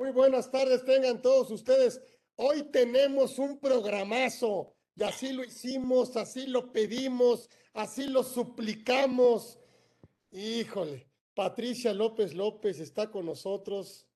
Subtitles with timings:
[0.00, 2.00] Muy buenas tardes, tengan todos ustedes.
[2.36, 9.58] Hoy tenemos un programazo y así lo hicimos, así lo pedimos, así lo suplicamos.
[10.32, 14.06] Híjole, Patricia López López está con nosotros,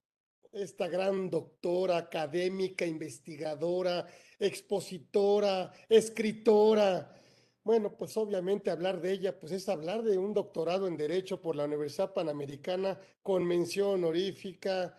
[0.53, 4.07] esta gran doctora, académica, investigadora,
[4.39, 7.15] expositora, escritora.
[7.63, 11.57] Bueno, pues obviamente hablar de ella, pues es hablar de un doctorado en Derecho por
[11.57, 14.97] la Universidad Panamericana con mención honorífica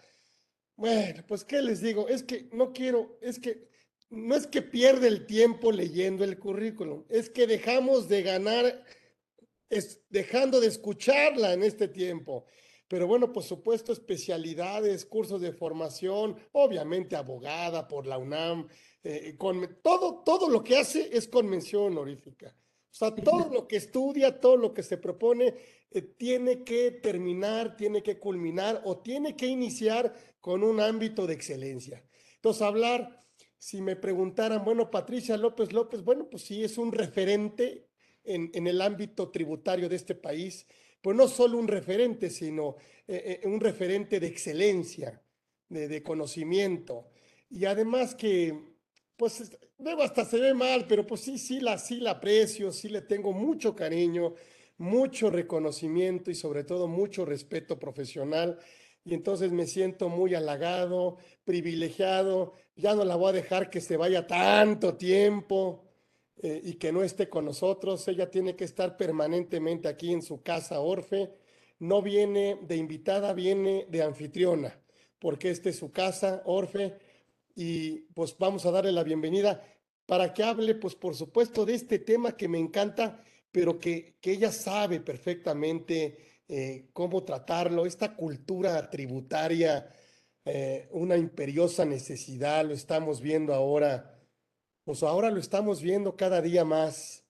[0.75, 3.69] bueno, pues qué les digo, es que no quiero, es que
[4.09, 8.83] no es que pierde el tiempo leyendo el currículum, es que dejamos de ganar,
[9.69, 12.45] es, dejando de escucharla en este tiempo.
[12.87, 18.67] Pero bueno, por supuesto, especialidades, cursos de formación, obviamente abogada por la UNAM,
[19.03, 22.55] eh, con todo, todo lo que hace es con mención honorífica.
[22.91, 25.53] O sea, todo lo que estudia, todo lo que se propone,
[25.91, 30.13] eh, tiene que terminar, tiene que culminar o tiene que iniciar
[30.45, 32.03] con un ámbito de excelencia.
[32.35, 33.19] Entonces, hablar,
[33.57, 37.87] si me preguntaran, bueno, Patricia López López, bueno, pues sí, es un referente
[38.23, 40.67] en, en el ámbito tributario de este país,
[41.01, 42.75] pues no solo un referente, sino
[43.07, 45.19] eh, eh, un referente de excelencia,
[45.67, 47.09] de, conocimiento.
[47.49, 48.53] Y además que
[49.17, 52.89] pues luego hasta se ve mal, pero pues sí, sí la, sí la aprecio, sí
[52.89, 54.35] le tengo mucho cariño,
[54.77, 58.59] mucho reconocimiento y sobre todo mucho respeto profesional.
[59.05, 62.53] Y entonces me siento muy halagado, privilegiado.
[62.75, 65.85] Ya no la voy a dejar que se vaya tanto tiempo
[66.41, 68.07] eh, y que no esté con nosotros.
[68.07, 71.31] Ella tiene que estar permanentemente aquí en su casa Orfe.
[71.79, 74.77] No viene de invitada, viene de anfitriona,
[75.19, 76.97] porque esta es su casa, Orfe
[77.55, 79.63] y pues vamos a darle la bienvenida
[80.05, 84.33] para que hable, pues por supuesto, de este tema que me encanta, pero que, que
[84.33, 86.17] ella sabe perfectamente
[86.47, 89.89] eh, cómo tratarlo, esta cultura tributaria,
[90.45, 94.19] eh, una imperiosa necesidad, lo estamos viendo ahora,
[94.83, 97.23] pues ahora lo estamos viendo cada día más.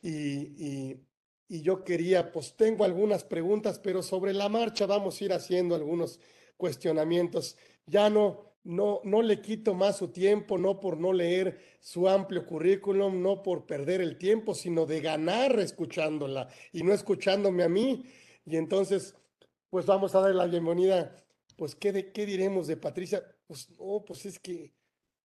[0.00, 1.06] Y, y,
[1.48, 5.74] y yo quería, pues tengo algunas preguntas, pero sobre la marcha vamos a ir haciendo
[5.74, 6.20] algunos
[6.56, 7.56] cuestionamientos.
[7.86, 12.44] Ya no, no, no le quito más su tiempo, no por no leer su amplio
[12.46, 18.04] currículum, no por perder el tiempo, sino de ganar escuchándola y no escuchándome a mí.
[18.46, 19.14] Y entonces,
[19.70, 21.16] pues vamos a darle la bienvenida.
[21.56, 23.22] Pues, ¿qué, de, qué diremos de Patricia?
[23.46, 24.72] Pues, no, pues es que,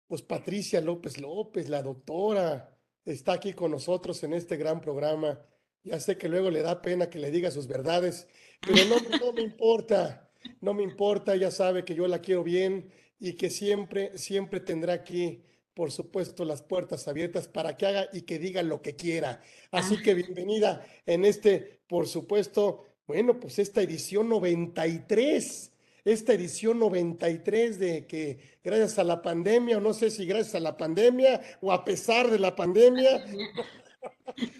[0.06, 5.40] pues Patricia López López, la doctora, está aquí con nosotros en este gran programa.
[5.82, 8.28] Ya sé que luego le da pena que le diga sus verdades,
[8.60, 10.30] pero no, no me importa,
[10.60, 14.92] no me importa, ya sabe que yo la quiero bien y que siempre, siempre tendrá
[14.92, 15.42] aquí,
[15.74, 19.42] por supuesto, las puertas abiertas para que haga y que diga lo que quiera.
[19.72, 20.02] Así ah.
[20.04, 25.72] que bienvenida en este, por supuesto, bueno, pues esta edición 93
[26.04, 30.60] esta edición 93 de que gracias a la pandemia, o no sé si gracias a
[30.60, 33.26] la pandemia o a pesar de la pandemia,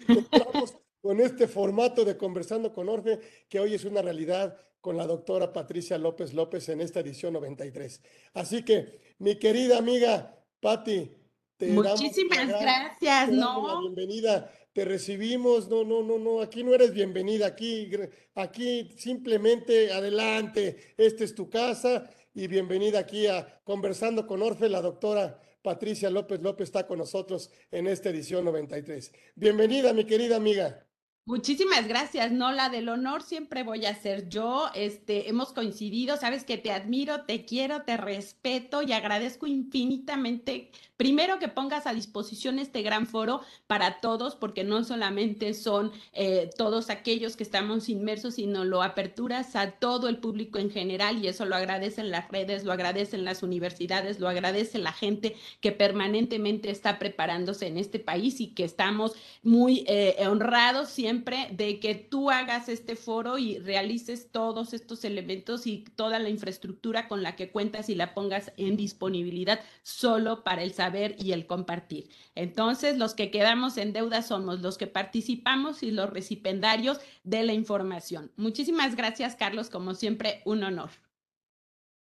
[0.07, 5.07] estamos con este formato de Conversando con Orfe, que hoy es una realidad con la
[5.07, 8.01] doctora Patricia López López en esta edición 93.
[8.33, 11.11] Así que, mi querida amiga Patti,
[11.57, 13.81] te Muchísimas gracias, ¿no?
[13.81, 14.51] bienvenida,
[14.85, 17.89] recibimos, no, no, no, no, aquí no eres bienvenida, aquí,
[18.35, 24.81] aquí simplemente adelante, esta es tu casa y bienvenida aquí a Conversando con Orfe, la
[24.81, 29.11] doctora Patricia López López está con nosotros en esta edición 93.
[29.35, 30.85] Bienvenida, mi querida amiga.
[31.29, 34.71] Muchísimas gracias, no la del honor siempre voy a ser yo.
[34.73, 40.71] Este, hemos coincidido, sabes que te admiro, te quiero, te respeto y agradezco infinitamente.
[40.97, 46.49] Primero que pongas a disposición este gran foro para todos, porque no solamente son eh,
[46.57, 51.27] todos aquellos que estamos inmersos, sino lo aperturas a todo el público en general y
[51.27, 56.71] eso lo agradecen las redes, lo agradecen las universidades, lo agradece la gente que permanentemente
[56.71, 59.13] está preparándose en este país y que estamos
[59.43, 61.18] muy eh, honrados siempre
[61.51, 67.07] de que tú hagas este foro y realices todos estos elementos y toda la infraestructura
[67.07, 71.47] con la que cuentas y la pongas en disponibilidad solo para el saber y el
[71.47, 72.09] compartir.
[72.35, 77.53] Entonces, los que quedamos en deuda somos los que participamos y los recipendarios de la
[77.53, 78.31] información.
[78.35, 80.89] Muchísimas gracias, Carlos, como siempre, un honor.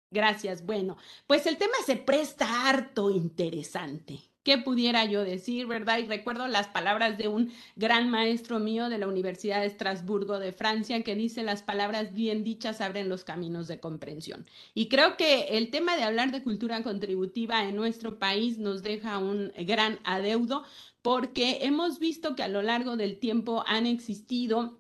[0.10, 0.66] Gracias.
[0.66, 4.22] Bueno, pues el tema se presta harto interesante.
[4.48, 5.98] ¿Qué pudiera yo decir, verdad?
[5.98, 10.54] Y recuerdo las palabras de un gran maestro mío de la Universidad de Estrasburgo de
[10.54, 14.46] Francia que dice las palabras bien dichas abren los caminos de comprensión.
[14.74, 19.18] Y creo que el tema de hablar de cultura contributiva en nuestro país nos deja
[19.18, 20.64] un gran adeudo
[21.02, 24.80] porque hemos visto que a lo largo del tiempo han existido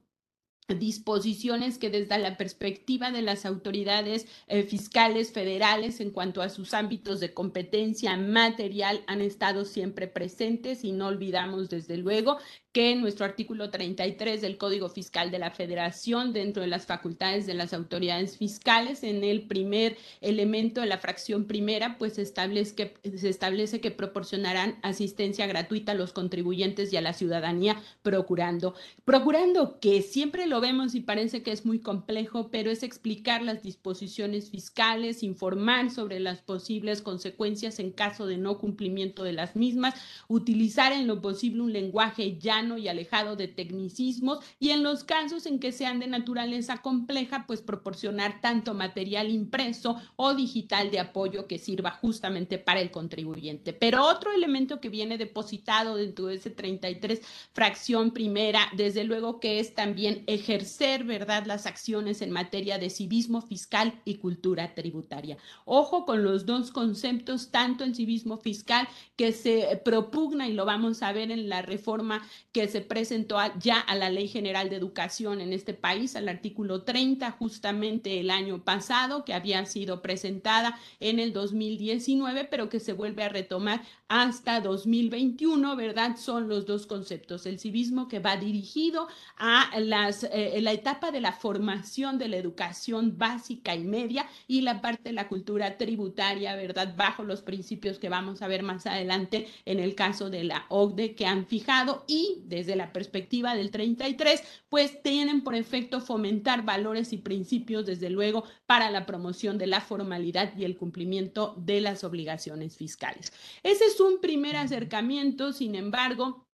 [0.75, 6.73] disposiciones que desde la perspectiva de las autoridades eh, fiscales federales en cuanto a sus
[6.73, 12.37] ámbitos de competencia material han estado siempre presentes y no olvidamos desde luego
[12.71, 17.55] que nuestro artículo 33 del Código Fiscal de la Federación, dentro de las facultades de
[17.55, 23.29] las autoridades fiscales, en el primer elemento de la fracción primera, pues establece que, se
[23.29, 28.75] establece que proporcionarán asistencia gratuita a los contribuyentes y a la ciudadanía, procurando,
[29.05, 33.63] procurando que siempre lo vemos y parece que es muy complejo, pero es explicar las
[33.63, 39.95] disposiciones fiscales, informar sobre las posibles consecuencias en caso de no cumplimiento de las mismas,
[40.27, 45.45] utilizar en lo posible un lenguaje llano y alejado de tecnicismos y en los casos
[45.45, 51.45] en que sean de naturaleza compleja, pues proporcionar tanto material impreso o digital de apoyo
[51.45, 53.73] que sirva justamente para el contribuyente.
[53.73, 57.21] Pero otro elemento que viene depositado dentro de ese 33
[57.53, 63.41] fracción primera, desde luego que es también ejercer, ¿verdad?, las acciones en materia de civismo
[63.41, 65.37] fiscal y cultura tributaria.
[65.65, 71.03] Ojo con los dos conceptos, tanto en civismo fiscal que se propugna y lo vamos
[71.03, 72.25] a ver en la reforma
[72.57, 76.81] que se presentó ya a la Ley General de Educación en este país, al artículo
[76.81, 82.93] 30, justamente el año pasado, que había sido presentada en el 2019, pero que se
[82.93, 86.17] vuelve a retomar hasta 2021, ¿verdad?
[86.17, 87.45] Son los dos conceptos.
[87.45, 89.07] El civismo que va dirigido
[89.37, 94.61] a las, eh, la etapa de la formación de la educación básica y media y
[94.61, 96.95] la parte de la cultura tributaria, ¿verdad?
[96.97, 101.13] Bajo los principios que vamos a ver más adelante en el caso de la OCDE
[101.13, 107.13] que han fijado y desde la perspectiva del 33, pues tienen por efecto fomentar valores
[107.13, 112.03] y principios, desde luego, para la promoción de la formalidad y el cumplimiento de las
[112.03, 113.31] obligaciones fiscales.
[113.63, 116.46] Ese es un primer acercamiento, sin embargo,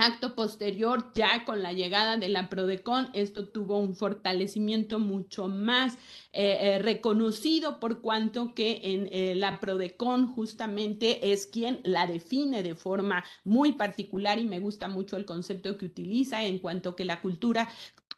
[0.00, 5.94] Acto posterior, ya con la llegada de la Prodecon, esto tuvo un fortalecimiento mucho más
[6.32, 12.62] eh, eh, reconocido por cuanto que en eh, la Prodecon justamente es quien la define
[12.62, 17.04] de forma muy particular y me gusta mucho el concepto que utiliza en cuanto que
[17.04, 17.68] la cultura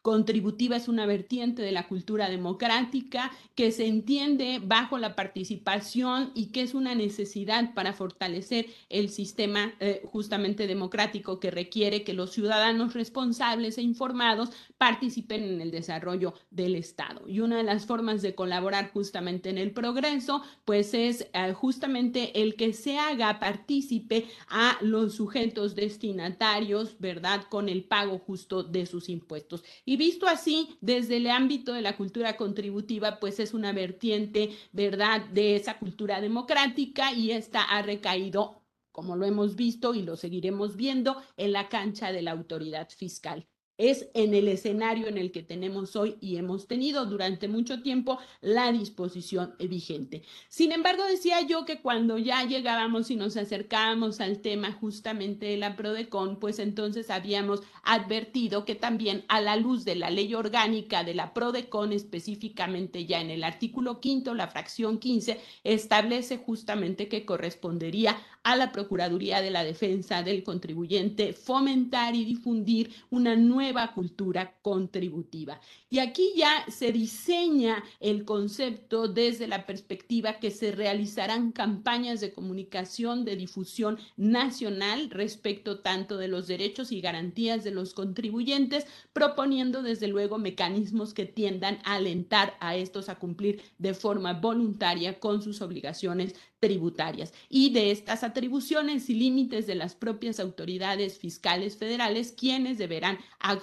[0.02, 6.46] contributiva es una vertiente de la cultura democrática que se entiende bajo la participación y
[6.46, 12.30] que es una necesidad para fortalecer el sistema eh, justamente democrático que requiere que los
[12.30, 17.28] ciudadanos responsables e informados participen en el desarrollo del Estado.
[17.28, 22.42] Y una de las formas de colaborar justamente en el progreso, pues es eh, justamente
[22.42, 27.44] el que se haga partícipe a los sujetos destinatarios, ¿verdad?
[27.50, 29.62] Con el pago justo de sus impuestos.
[29.90, 35.26] Y visto así, desde el ámbito de la cultura contributiva, pues es una vertiente, ¿verdad?,
[35.32, 40.76] de esa cultura democrática y esta ha recaído, como lo hemos visto y lo seguiremos
[40.76, 43.48] viendo, en la cancha de la autoridad fiscal
[43.80, 48.18] es en el escenario en el que tenemos hoy y hemos tenido durante mucho tiempo
[48.42, 50.22] la disposición vigente.
[50.50, 55.56] Sin embargo, decía yo que cuando ya llegábamos y nos acercábamos al tema justamente de
[55.56, 61.02] la PRODECON, pues entonces habíamos advertido que también a la luz de la ley orgánica
[61.02, 67.24] de la PRODECON, específicamente ya en el artículo quinto, la fracción 15, establece justamente que
[67.24, 74.54] correspondería a la Procuraduría de la Defensa del Contribuyente fomentar y difundir una nueva cultura
[74.62, 75.60] contributiva.
[75.88, 82.32] Y aquí ya se diseña el concepto desde la perspectiva que se realizarán campañas de
[82.32, 89.82] comunicación, de difusión nacional respecto tanto de los derechos y garantías de los contribuyentes, proponiendo
[89.82, 95.42] desde luego mecanismos que tiendan a alentar a estos a cumplir de forma voluntaria con
[95.42, 102.32] sus obligaciones tributarias y de estas atribuciones y límites de las propias autoridades fiscales federales,
[102.32, 103.59] quienes deberán actuar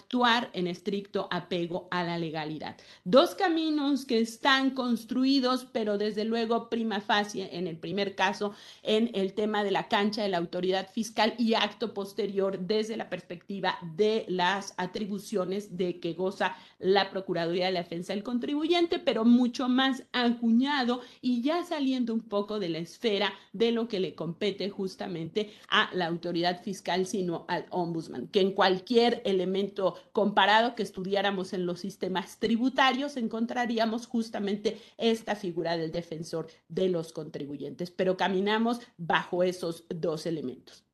[0.54, 2.76] en estricto apego a la legalidad.
[3.04, 9.12] Dos caminos que están construidos, pero desde luego prima facie en el primer caso en
[9.14, 13.78] el tema de la cancha de la autoridad fiscal y acto posterior desde la perspectiva
[13.96, 19.70] de las atribuciones de que goza la Procuraduría de la Defensa del Contribuyente, pero mucho
[19.70, 24.70] más acuñado y ya saliendo un poco de la esfera de lo que le compete
[24.70, 31.54] justamente a la autoridad fiscal, sino al ombudsman, que en cualquier elemento comparado que estudiáramos
[31.54, 38.80] en los sistemas tributarios encontraríamos justamente esta figura del defensor de los contribuyentes, pero caminamos
[38.98, 40.87] bajo esos dos elementos.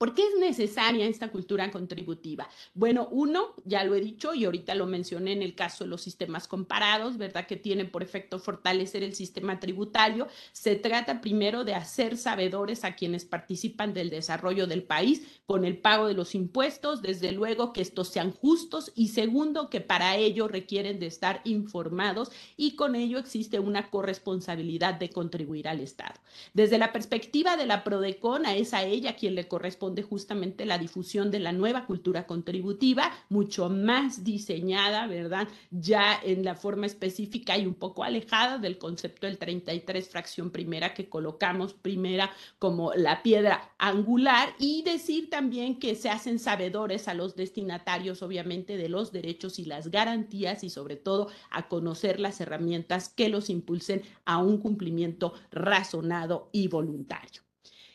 [0.00, 2.48] ¿Por qué es necesaria esta cultura contributiva?
[2.72, 6.00] Bueno, uno, ya lo he dicho y ahorita lo mencioné en el caso de los
[6.00, 7.46] sistemas comparados, ¿verdad?
[7.46, 10.26] Que tienen por efecto fortalecer el sistema tributario.
[10.52, 15.76] Se trata primero de hacer sabedores a quienes participan del desarrollo del país con el
[15.76, 20.48] pago de los impuestos, desde luego que estos sean justos y segundo, que para ello
[20.48, 26.14] requieren de estar informados y con ello existe una corresponsabilidad de contribuir al Estado.
[26.54, 30.78] Desde la perspectiva de la PRODECON, es a ella quien le corresponde de justamente la
[30.78, 35.48] difusión de la nueva cultura contributiva, mucho más diseñada, ¿verdad?
[35.70, 40.94] Ya en la forma específica y un poco alejada del concepto del 33 fracción primera
[40.94, 47.14] que colocamos primera como la piedra angular y decir también que se hacen sabedores a
[47.14, 52.40] los destinatarios, obviamente, de los derechos y las garantías y sobre todo a conocer las
[52.40, 57.49] herramientas que los impulsen a un cumplimiento razonado y voluntario.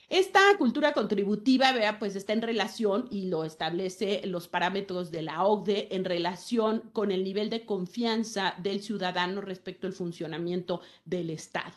[0.09, 5.43] Esta cultura contributiva, vea, pues está en relación y lo establece los parámetros de la
[5.43, 11.73] OCDE en relación con el nivel de confianza del ciudadano respecto al funcionamiento del Estado.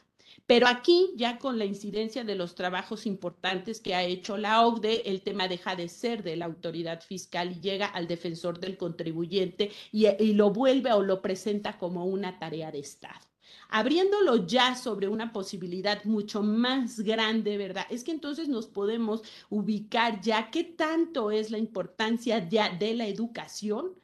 [0.47, 5.09] Pero aquí, ya con la incidencia de los trabajos importantes que ha hecho la OCDE,
[5.09, 9.71] el tema deja de ser de la autoridad fiscal y llega al defensor del contribuyente
[9.91, 13.28] y, y lo vuelve o lo presenta como una tarea de Estado
[13.69, 17.87] abriéndolo ya sobre una posibilidad mucho más grande, ¿verdad?
[17.91, 23.95] Es que entonces nos podemos ubicar ya qué tanto es la importancia de la educación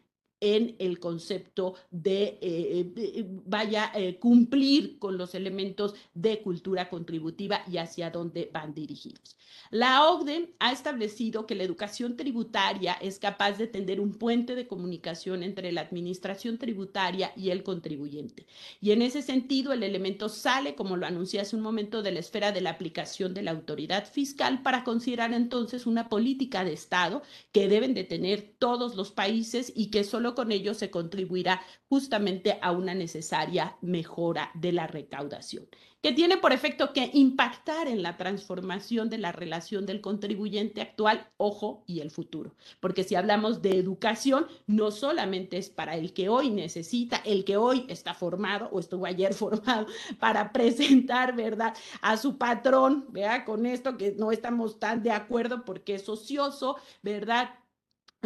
[0.41, 7.63] en el concepto de, eh, eh, vaya, eh, cumplir con los elementos de cultura contributiva
[7.67, 9.39] y hacia dónde van dirigidos.
[9.71, 14.67] La OCDE ha establecido que la educación tributaria es capaz de tender un puente de
[14.67, 18.47] comunicación entre la administración tributaria y el contribuyente.
[18.81, 22.21] Y en ese sentido, el elemento sale, como lo anuncié hace un momento, de la
[22.21, 27.23] esfera de la aplicación de la autoridad fiscal para considerar entonces una política de Estado
[27.53, 32.59] que deben de tener todos los países y que solo con ello se contribuirá justamente
[32.61, 35.69] a una necesaria mejora de la recaudación,
[36.05, 41.31] que tiene por efecto que impactar en la transformación de la relación del contribuyente actual,
[41.39, 42.53] ojo, y el futuro.
[42.79, 47.57] Porque si hablamos de educación, no solamente es para el que hoy necesita, el que
[47.57, 49.87] hoy está formado o estuvo ayer formado
[50.19, 55.65] para presentar, ¿verdad?, a su patrón, vea, con esto que no estamos tan de acuerdo
[55.65, 57.55] porque es ocioso, ¿verdad?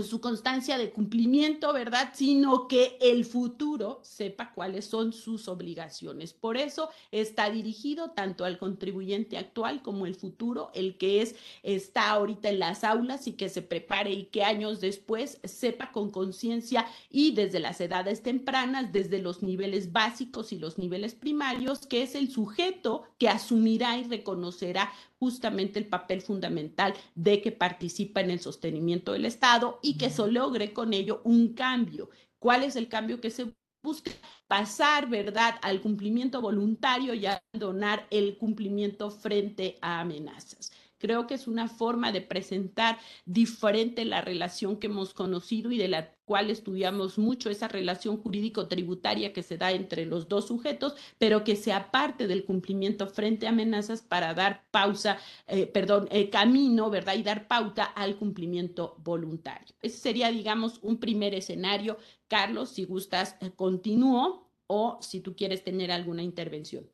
[0.02, 2.12] Su constancia de cumplimiento, ¿verdad?
[2.14, 6.32] Sino que el futuro sepa cuáles son sus obligaciones.
[6.32, 12.10] Por eso está dirigido tanto al contribuyente actual como el futuro, el que es está
[12.10, 16.86] ahorita en las aulas y que se prepare y que años después sepa con conciencia
[17.10, 22.14] y desde las edades tempranas, desde los niveles básicos y los niveles primarios, que es
[22.14, 28.40] el sujeto que asumirá y reconocerá justamente el papel fundamental de que participa en el
[28.40, 32.10] sostenimiento del Estado y que se logre con ello un cambio.
[32.38, 34.12] ¿Cuál es el cambio que se busca?
[34.46, 40.72] Pasar, ¿verdad?, al cumplimiento voluntario y abandonar el cumplimiento frente a amenazas.
[40.98, 45.88] Creo que es una forma de presentar diferente la relación que hemos conocido y de
[45.88, 51.42] la cual estudiamos mucho esa relación jurídico-tributaria que se da entre los dos sujetos, pero
[51.42, 56.90] que se aparte del cumplimiento frente a amenazas para dar pausa, eh, perdón, eh, camino,
[56.90, 57.14] ¿verdad?
[57.14, 59.74] Y dar pauta al cumplimiento voluntario.
[59.80, 61.96] Ese sería, digamos, un primer escenario.
[62.28, 66.90] Carlos, si gustas, eh, continúo o si tú quieres tener alguna intervención.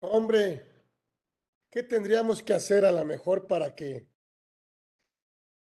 [0.00, 0.69] Hombre,
[1.70, 4.08] ¿Qué tendríamos que hacer a lo mejor para que...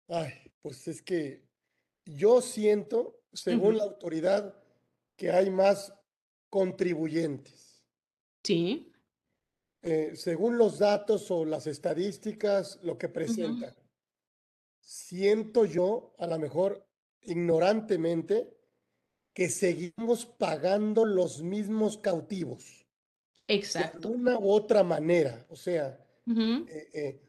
[0.07, 1.45] Ay, pues es que
[2.05, 4.55] yo siento, según la autoridad,
[5.15, 5.93] que hay más
[6.49, 7.83] contribuyentes.
[8.43, 8.91] Sí.
[9.81, 13.75] Eh, según los datos o las estadísticas, lo que presentan.
[14.79, 16.87] Siento yo, a lo mejor
[17.21, 18.57] ignorantemente,
[19.33, 22.88] que seguimos pagando los mismos cautivos.
[23.49, 24.07] Exacto.
[24.07, 25.45] De una u otra manera.
[25.49, 27.21] O sea, eh, eh,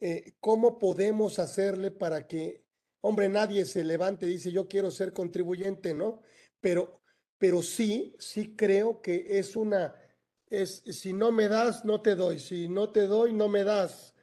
[0.00, 2.64] eh, ¿cómo podemos hacerle para que,
[3.00, 6.20] hombre, nadie se levante y dice, yo quiero ser contribuyente, ¿no?
[6.60, 7.00] Pero,
[7.36, 9.94] pero sí, sí creo que es una,
[10.48, 14.14] es, si no me das, no te doy, si no te doy, no me das.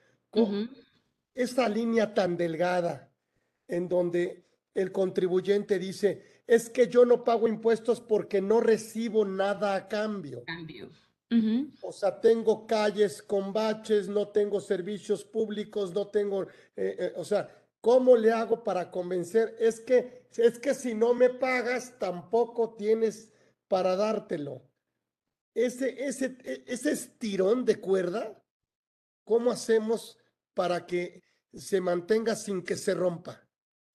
[1.35, 3.11] Esa línea tan delgada
[3.67, 9.75] en donde el contribuyente dice, es que yo no pago impuestos porque no recibo nada
[9.75, 10.43] a cambio.
[10.45, 10.89] Cambio.
[11.81, 17.23] O sea, tengo calles con baches, no tengo servicios públicos, no tengo, eh, eh, o
[17.23, 19.55] sea, ¿cómo le hago para convencer?
[19.57, 23.31] Es que, es que si no me pagas, tampoco tienes
[23.69, 24.61] para dártelo.
[25.53, 28.41] Ese, ese, e, ese estirón de cuerda
[29.23, 30.17] ¿cómo hacemos
[30.53, 33.40] para que se mantenga sin que se rompa?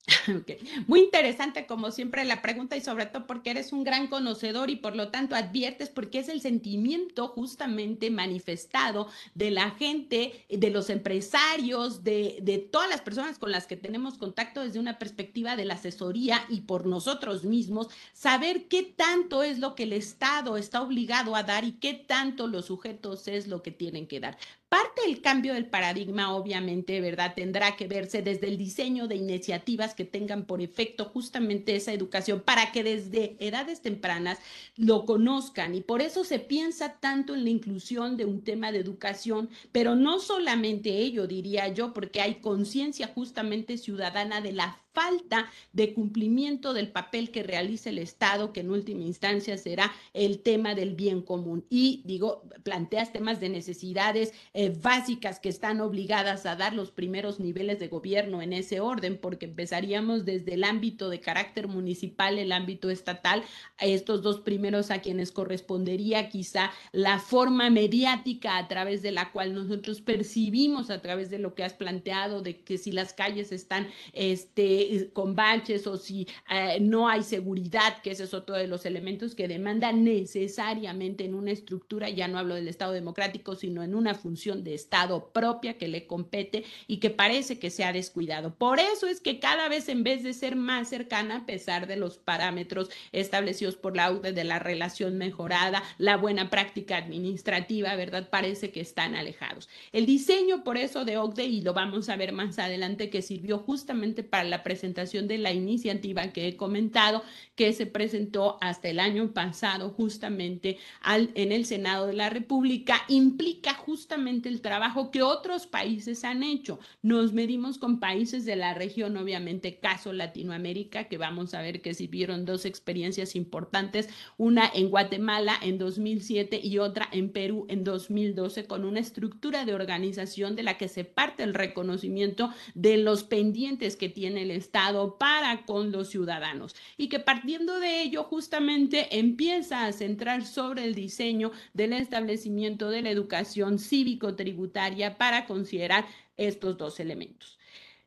[0.87, 4.77] Muy interesante, como siempre, la pregunta y sobre todo porque eres un gran conocedor y
[4.77, 10.91] por lo tanto adviertes porque es el sentimiento justamente manifestado de la gente, de los
[10.91, 15.65] empresarios, de, de todas las personas con las que tenemos contacto desde una perspectiva de
[15.65, 20.83] la asesoría y por nosotros mismos, saber qué tanto es lo que el Estado está
[20.83, 24.39] obligado a dar y qué tanto los sujetos es lo que tienen que dar.
[24.69, 27.35] Parte del cambio del paradigma, obviamente, ¿verdad?
[27.37, 32.41] Tendrá que verse desde el diseño de iniciativas que tengan por efecto justamente esa educación
[32.41, 34.39] para que desde edades tempranas
[34.75, 35.77] lo conozcan.
[35.77, 39.95] Y por eso se piensa tanto en la inclusión de un tema de educación, pero
[39.95, 46.73] no solamente ello, diría yo, porque hay conciencia justamente ciudadana de la falta de cumplimiento
[46.73, 51.21] del papel que realiza el Estado, que en última instancia será el tema del bien
[51.21, 51.67] común.
[51.69, 57.41] Y digo, planteas temas de necesidades eh, básicas que están obligadas a dar los primeros
[57.41, 62.51] niveles de gobierno en ese orden, porque empezaríamos desde el ámbito de carácter municipal, el
[62.51, 63.45] ámbito estatal,
[63.77, 69.31] a estos dos primeros a quienes correspondería quizá la forma mediática a través de la
[69.31, 73.53] cual nosotros percibimos a través de lo que has planteado, de que si las calles
[73.53, 78.67] están este, con baches o si eh, no hay seguridad, que ese es otro de
[78.67, 83.83] los elementos que demanda necesariamente en una estructura, ya no hablo del Estado democrático, sino
[83.83, 87.93] en una función de Estado propia que le compete y que parece que se ha
[87.93, 88.55] descuidado.
[88.55, 91.97] Por eso es que cada vez en vez de ser más cercana, a pesar de
[91.97, 98.29] los parámetros establecidos por la UDE de la relación mejorada, la buena práctica administrativa, ¿verdad?
[98.31, 99.69] Parece que están alejados.
[99.93, 103.59] El diseño, por eso, de OCDE, y lo vamos a ver más adelante, que sirvió
[103.59, 107.23] justamente para la presentación presentación de la iniciativa que he comentado,
[107.55, 113.01] que se presentó hasta el año pasado justamente al, en el Senado de la República,
[113.09, 116.79] implica justamente el trabajo que otros países han hecho.
[117.01, 121.95] Nos medimos con países de la región, obviamente, caso Latinoamérica, que vamos a ver que
[121.95, 127.83] si vieron dos experiencias importantes, una en Guatemala en 2007 y otra en Perú en
[127.83, 133.25] 2012, con una estructura de organización de la que se parte el reconocimiento de los
[133.25, 139.17] pendientes que tiene el Estado para con los ciudadanos y que partiendo de ello justamente
[139.17, 146.05] empieza a centrar sobre el diseño del establecimiento de la educación cívico-tributaria para considerar
[146.37, 147.56] estos dos elementos.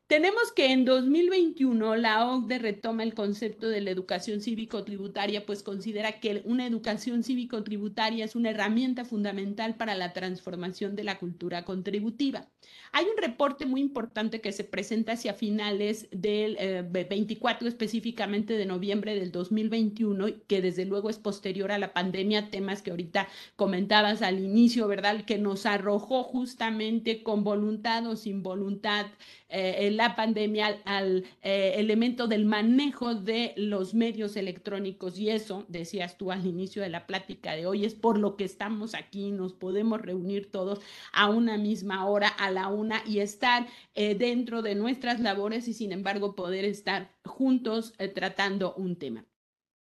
[0.10, 6.20] Tenemos que en 2021 la OCDE retoma el concepto de la educación cívico-tributaria, pues considera
[6.20, 12.48] que una educación cívico-tributaria es una herramienta fundamental para la transformación de la cultura contributiva.
[12.92, 16.58] Hay un reporte muy importante que se presenta hacia finales del
[16.90, 22.50] 24, eh, específicamente de noviembre del 2021, que desde luego es posterior a la pandemia,
[22.50, 25.24] temas que ahorita comentabas al inicio, ¿verdad?
[25.24, 29.06] Que nos arrojó justamente con voluntad o sin voluntad
[29.50, 36.18] eh, la pandemia al eh, elemento del manejo de los medios electrónicos y eso, decías
[36.18, 39.52] tú al inicio de la plática de hoy, es por lo que estamos aquí, nos
[39.52, 40.80] podemos reunir todos
[41.12, 45.74] a una misma hora, a la una y estar eh, dentro de nuestras labores y
[45.74, 49.29] sin embargo poder estar juntos tratando un tema.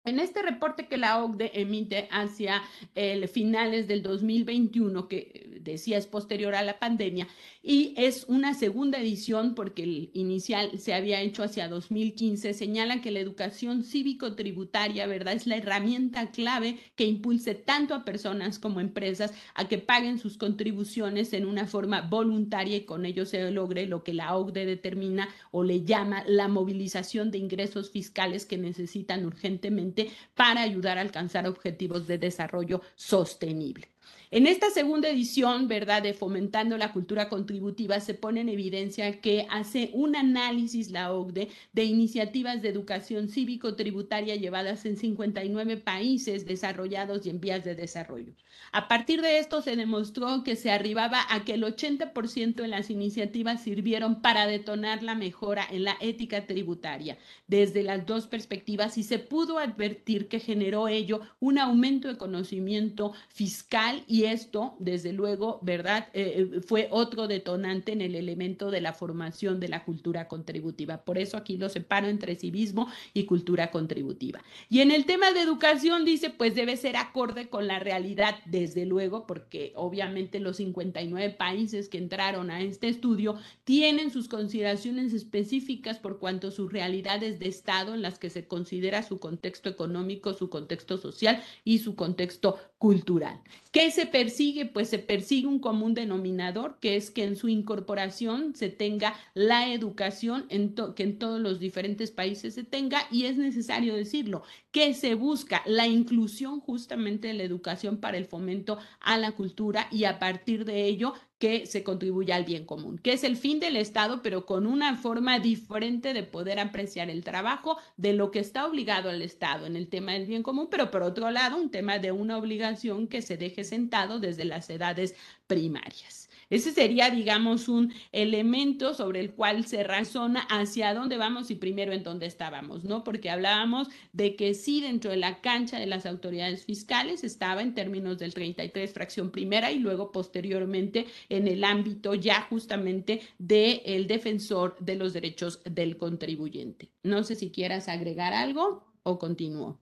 [0.06, 2.62] En este reporte que la OCDE emite hacia
[2.94, 7.26] el finales del 2021, que decía es posterior a la pandemia,
[7.60, 13.10] y es una segunda edición porque el inicial se había hecho hacia 2015, señala que
[13.10, 15.34] la educación cívico-tributaria, ¿verdad?
[15.34, 20.38] Es la herramienta clave que impulse tanto a personas como empresas a que paguen sus
[20.38, 25.28] contribuciones en una forma voluntaria y con ello se logre lo que la OCDE determina
[25.50, 29.95] o le llama la movilización de ingresos fiscales que necesitan urgentemente
[30.34, 33.95] para ayudar a alcanzar objetivos de desarrollo sostenible.
[34.36, 39.46] En esta segunda edición, ¿verdad?, de Fomentando la Cultura Contributiva, se pone en evidencia que
[39.48, 47.24] hace un análisis la OCDE de iniciativas de educación cívico-tributaria llevadas en 59 países desarrollados
[47.24, 48.34] y en vías de desarrollo.
[48.72, 52.90] A partir de esto se demostró que se arribaba a que el 80% de las
[52.90, 59.02] iniciativas sirvieron para detonar la mejora en la ética tributaria desde las dos perspectivas y
[59.02, 65.58] se pudo advertir que generó ello un aumento de conocimiento fiscal y esto, desde luego,
[65.62, 66.08] ¿verdad?
[66.12, 70.98] Eh, eh, fue otro detonante en el elemento de la formación de la cultura contributiva.
[70.98, 74.42] Por eso aquí lo separo entre civismo y cultura contributiva.
[74.68, 78.84] Y en el tema de educación dice, pues debe ser acorde con la realidad, desde
[78.84, 85.98] luego, porque obviamente los 59 países que entraron a este estudio tienen sus consideraciones específicas
[85.98, 90.50] por cuanto sus realidades de Estado en las que se considera su contexto económico, su
[90.50, 93.40] contexto social y su contexto cultural.
[93.72, 94.66] ¿Qué ¿Qué persigue?
[94.66, 99.72] Pues se persigue un común denominador, que es que en su incorporación se tenga la
[99.72, 104.94] educación en que en todos los diferentes países se tenga, y es necesario decirlo, que
[104.94, 110.04] se busca la inclusión justamente de la educación para el fomento a la cultura y
[110.04, 113.76] a partir de ello que se contribuya al bien común, que es el fin del
[113.76, 118.66] Estado, pero con una forma diferente de poder apreciar el trabajo de lo que está
[118.66, 121.98] obligado al Estado en el tema del bien común, pero por otro lado, un tema
[121.98, 125.14] de una obligación que se deje sentado desde las edades
[125.46, 126.25] primarias.
[126.48, 131.92] Ese sería, digamos, un elemento sobre el cual se razona hacia dónde vamos y primero
[131.92, 133.02] en dónde estábamos, ¿no?
[133.02, 137.74] Porque hablábamos de que sí, dentro de la cancha de las autoridades fiscales estaba en
[137.74, 144.76] términos del 33 fracción primera y luego posteriormente en el ámbito ya justamente del defensor
[144.78, 146.92] de los derechos del contribuyente.
[147.02, 149.80] No sé si quieras agregar algo o continúo.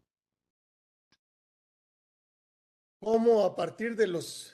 [3.00, 4.53] ¿Cómo a partir de los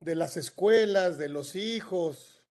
[0.00, 2.44] de las escuelas, de los hijos.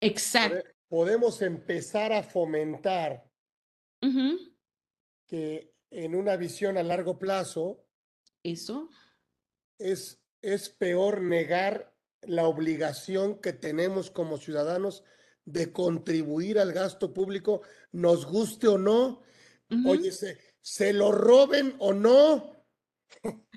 [0.00, 0.68] Exacto.
[0.88, 3.24] Podemos empezar a fomentar
[5.26, 7.84] que en una visión a largo plazo.
[8.42, 8.90] Eso.
[9.78, 15.04] Es, es peor negar la obligación que tenemos como ciudadanos
[15.44, 19.22] de contribuir al gasto público, nos guste o no.
[19.86, 22.66] Oye, se, se lo roben o no.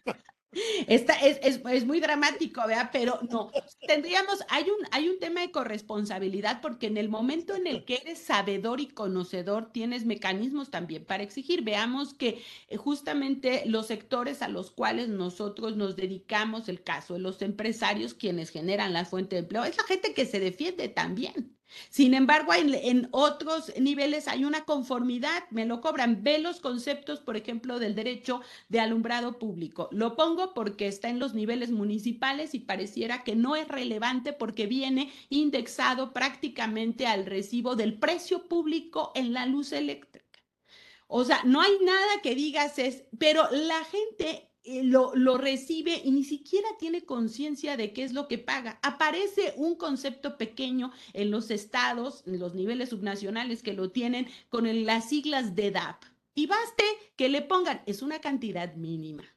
[0.88, 2.90] Esta es, es, es, muy dramático, ¿verdad?
[2.92, 3.52] Pero no,
[3.88, 7.96] tendríamos, hay un, hay un tema de corresponsabilidad porque en el momento en el que
[7.98, 11.64] eres sabedor y conocedor, tienes mecanismos también para exigir.
[11.64, 17.20] Veamos que eh, justamente los sectores a los cuales nosotros nos dedicamos, el caso de
[17.20, 21.56] los empresarios, quienes generan la fuente de empleo, es la gente que se defiende también.
[21.90, 26.24] Sin embargo, en, otros niveles hay una conformidad, me lo cobran.
[26.24, 29.90] Ve los conceptos, por ejemplo, del derecho de alumbrado público.
[29.92, 34.68] Lo pongo porque está en los niveles municipales y pareciera que no es relevante porque
[34.68, 40.26] viene indexado prácticamente al recibo del precio público en la luz eléctrica.
[41.08, 44.50] O sea, no hay nada que digas es, pero la gente
[44.84, 48.80] lo, lo, recibe y ni siquiera tiene conciencia de qué es lo que paga.
[48.82, 54.86] Aparece un concepto pequeño en los estados, en los niveles subnacionales que lo tienen con
[54.86, 56.04] las siglas de DAP.
[56.34, 56.84] Y baste
[57.16, 59.35] que le pongan, es una cantidad mínima.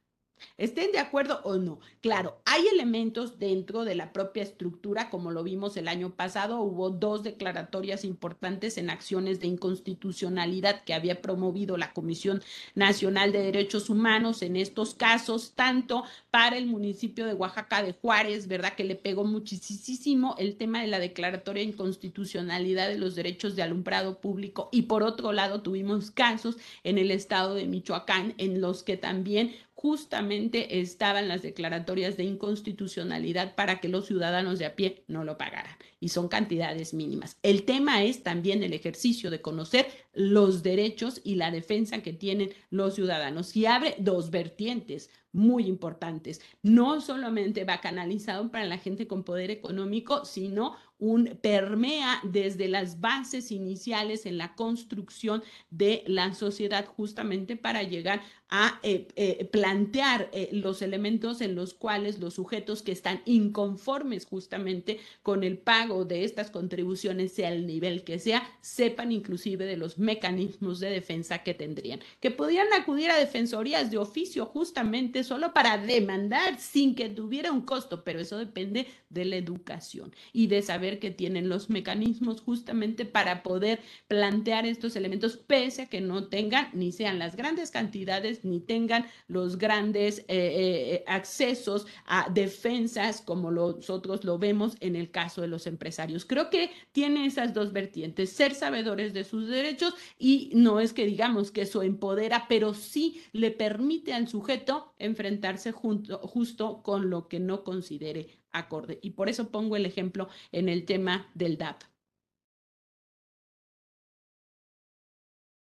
[0.57, 1.81] Estén de acuerdo o no.
[2.01, 6.90] Claro, hay elementos dentro de la propia estructura, como lo vimos el año pasado, hubo
[6.90, 12.42] dos declaratorias importantes en acciones de inconstitucionalidad que había promovido la Comisión
[12.74, 18.48] Nacional de Derechos Humanos en estos casos, tanto para el municipio de Oaxaca de Juárez,
[18.48, 18.74] ¿verdad?
[18.74, 23.62] Que le pegó muchísimo el tema de la declaratoria de inconstitucionalidad de los derechos de
[23.62, 28.83] alumbrado público y por otro lado tuvimos casos en el estado de Michoacán en los
[28.83, 35.04] que también justamente estaban las declaratorias de inconstitucionalidad para que los ciudadanos de a pie
[35.06, 35.76] no lo pagaran.
[36.00, 37.37] Y son cantidades mínimas.
[37.42, 42.50] El tema es también el ejercicio de conocer los derechos y la defensa que tienen
[42.70, 43.56] los ciudadanos.
[43.56, 46.40] Y abre dos vertientes muy importantes.
[46.62, 53.00] No solamente va canalizado para la gente con poder económico, sino un permea desde las
[53.00, 60.28] bases iniciales en la construcción de la sociedad justamente para llegar a eh, eh, plantear
[60.32, 65.88] eh, los elementos en los cuales los sujetos que están inconformes justamente con el pago
[65.88, 71.38] de estas contribuciones, sea el nivel que sea, sepan inclusive de los mecanismos de defensa
[71.38, 77.09] que tendrían, que podrían acudir a defensorías de oficio justamente solo para demandar sin que
[77.09, 81.70] tuviera un costo, pero eso depende de la educación y de saber que tienen los
[81.70, 87.37] mecanismos justamente para poder plantear estos elementos, pese a que no tengan ni sean las
[87.37, 94.77] grandes cantidades ni tengan los grandes eh, eh, accesos a defensas como nosotros lo vemos
[94.81, 96.24] en el caso de los empresarios.
[96.24, 101.06] Creo que tiene esas dos vertientes, ser sabedores de sus derechos y no es que
[101.06, 107.28] digamos que eso empodera, pero sí le permite al sujeto enfrentarse junto, justo con lo
[107.28, 108.98] que no considere acorde.
[109.02, 111.84] Y por eso pongo el ejemplo en el tema del DAP.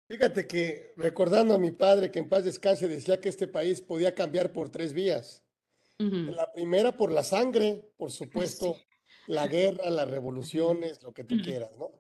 [0.08, 4.14] Fíjate que recordando a mi padre que en paz descanse decía que este país podía
[4.14, 5.42] cambiar por tres vías.
[5.98, 8.76] La primera por la sangre, por supuesto,
[9.26, 11.90] la guerra, las revoluciones, lo que tú quieras, ¿no?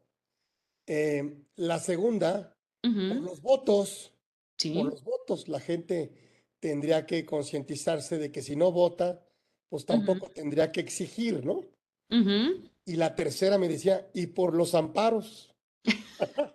[0.86, 4.12] Em, la segunda, por los votos.
[4.56, 4.74] ¿Sí?
[4.74, 6.12] Por los votos, la gente
[6.60, 9.20] tendría que concientizarse de que si no vota,
[9.68, 11.64] pues tampoco tendría que exigir, ¿no?
[12.84, 15.54] Y la tercera me decía, y por los amparos.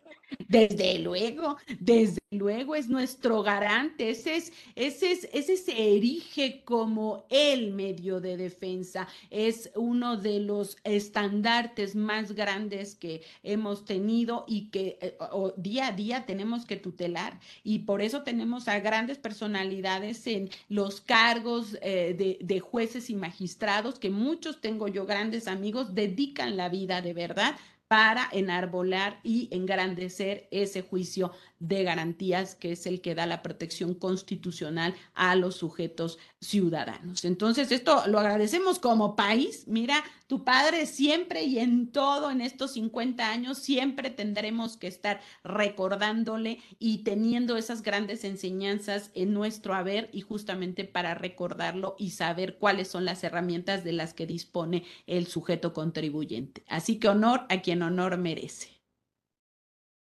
[0.48, 7.26] Desde luego, desde luego es nuestro garante, ese, es, ese, es, ese se erige como
[7.30, 14.70] el medio de defensa, es uno de los estandartes más grandes que hemos tenido y
[14.70, 15.18] que eh,
[15.58, 17.40] día a día tenemos que tutelar.
[17.64, 23.16] Y por eso tenemos a grandes personalidades en los cargos eh, de, de jueces y
[23.16, 27.58] magistrados, que muchos tengo yo grandes amigos, dedican la vida de verdad
[27.88, 33.94] para enarbolar y engrandecer ese juicio de garantías que es el que da la protección
[33.94, 37.26] constitucional a los sujetos ciudadanos.
[37.26, 39.64] Entonces, esto lo agradecemos como país.
[39.68, 45.22] Mira, tu padre siempre y en todo en estos 50 años, siempre tendremos que estar
[45.44, 52.58] recordándole y teniendo esas grandes enseñanzas en nuestro haber y justamente para recordarlo y saber
[52.58, 56.64] cuáles son las herramientas de las que dispone el sujeto contribuyente.
[56.68, 58.78] Así que honor a quien honor merece.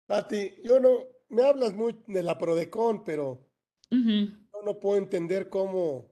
[0.07, 3.39] Pati, yo no, me hablas muy de la Prodecon, pero
[3.91, 6.07] yo no puedo entender cómo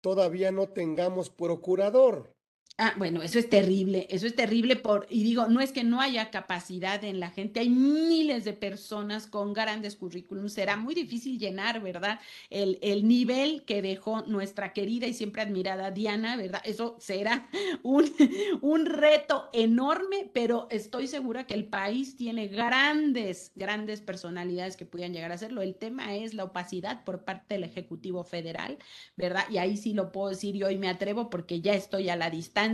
[0.00, 2.34] todavía no tengamos procurador.
[2.80, 6.00] Ah, bueno, eso es terrible, eso es terrible por, y digo, no es que no
[6.00, 11.40] haya capacidad en la gente, hay miles de personas con grandes currículums, será muy difícil
[11.40, 12.20] llenar, ¿verdad?
[12.50, 16.62] El, el nivel que dejó nuestra querida y siempre admirada Diana, ¿verdad?
[16.64, 17.48] Eso será
[17.82, 18.12] un,
[18.60, 25.14] un reto enorme, pero estoy segura que el país tiene grandes, grandes personalidades que pudieran
[25.14, 25.62] llegar a hacerlo.
[25.62, 28.78] El tema es la opacidad por parte del Ejecutivo Federal,
[29.16, 29.46] ¿verdad?
[29.50, 32.30] Y ahí sí lo puedo decir y hoy me atrevo porque ya estoy a la
[32.30, 32.67] distancia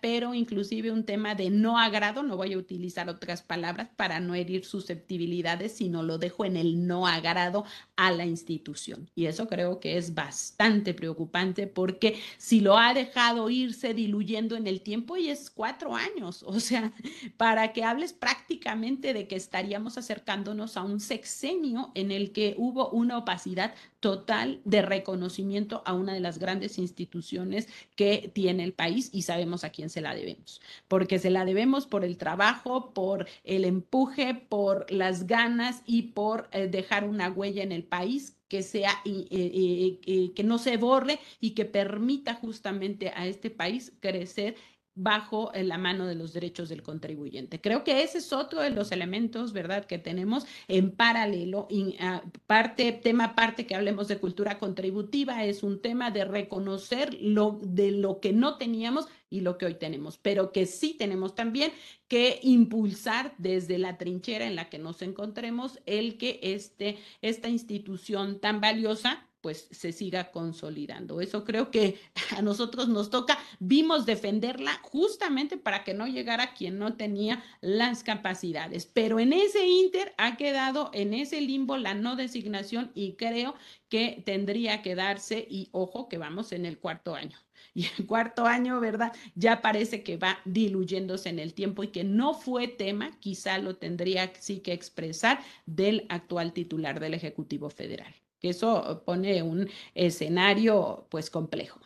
[0.00, 4.34] pero inclusive un tema de no agrado, no voy a utilizar otras palabras para no
[4.34, 7.64] herir susceptibilidades, sino lo dejo en el no agrado
[7.96, 9.10] a la institución.
[9.14, 14.66] Y eso creo que es bastante preocupante porque si lo ha dejado irse diluyendo en
[14.66, 16.92] el tiempo y es cuatro años, o sea,
[17.36, 22.90] para que hables prácticamente de que estaríamos acercándonos a un sexenio en el que hubo
[22.90, 29.10] una opacidad total de reconocimiento a una de las grandes instituciones que tiene el país
[29.12, 33.26] y sabemos a quién se la debemos, porque se la debemos por el trabajo, por
[33.44, 38.62] el empuje, por las ganas y por eh, dejar una huella en el país que
[38.62, 44.56] sea que no se borre y que permita justamente a este país crecer
[45.02, 47.60] bajo la mano de los derechos del contribuyente.
[47.60, 51.68] Creo que ese es otro de los elementos, ¿verdad?, que tenemos en paralelo.
[51.98, 57.58] Ah, parte, tema parte que hablemos de cultura contributiva es un tema de reconocer lo
[57.62, 61.72] de lo que no teníamos y lo que hoy tenemos, pero que sí tenemos también
[62.08, 68.40] que impulsar desde la trinchera en la que nos encontremos el que este, esta institución
[68.40, 71.20] tan valiosa pues se siga consolidando.
[71.20, 71.98] Eso creo que
[72.36, 78.02] a nosotros nos toca, vimos defenderla justamente para que no llegara quien no tenía las
[78.02, 83.54] capacidades, pero en ese inter ha quedado en ese limbo la no designación y creo
[83.88, 87.38] que tendría que darse y ojo que vamos en el cuarto año.
[87.74, 89.12] Y el cuarto año, ¿verdad?
[89.34, 93.76] Ya parece que va diluyéndose en el tiempo y que no fue tema, quizá lo
[93.76, 101.06] tendría sí que expresar del actual titular del Ejecutivo Federal que eso pone un escenario
[101.10, 101.80] pues complejo.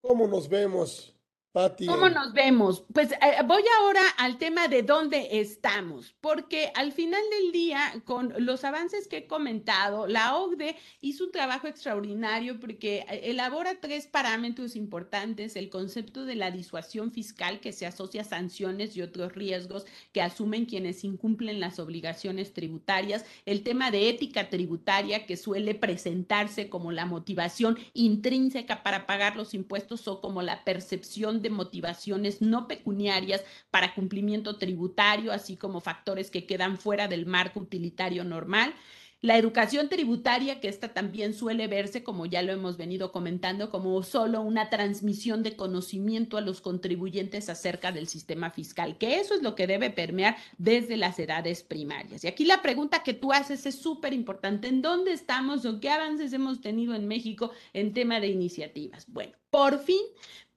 [0.00, 1.17] ¿Cómo nos vemos
[1.52, 2.84] ¿Cómo nos vemos?
[2.92, 8.34] Pues eh, voy ahora al tema de dónde estamos, porque al final del día, con
[8.38, 14.06] los avances que he comentado, la OCDE hizo un trabajo extraordinario porque eh, elabora tres
[14.06, 19.32] parámetros importantes, el concepto de la disuasión fiscal que se asocia a sanciones y otros
[19.34, 25.74] riesgos que asumen quienes incumplen las obligaciones tributarias, el tema de ética tributaria que suele
[25.74, 32.40] presentarse como la motivación intrínseca para pagar los impuestos o como la percepción de motivaciones
[32.42, 38.74] no pecuniarias para cumplimiento tributario, así como factores que quedan fuera del marco utilitario normal.
[39.20, 44.00] La educación tributaria, que esta también suele verse, como ya lo hemos venido comentando, como
[44.04, 49.42] solo una transmisión de conocimiento a los contribuyentes acerca del sistema fiscal, que eso es
[49.42, 52.22] lo que debe permear desde las edades primarias.
[52.22, 54.68] Y aquí la pregunta que tú haces es súper importante.
[54.68, 59.06] ¿En dónde estamos o qué avances hemos tenido en México en tema de iniciativas?
[59.08, 60.02] Bueno, por fin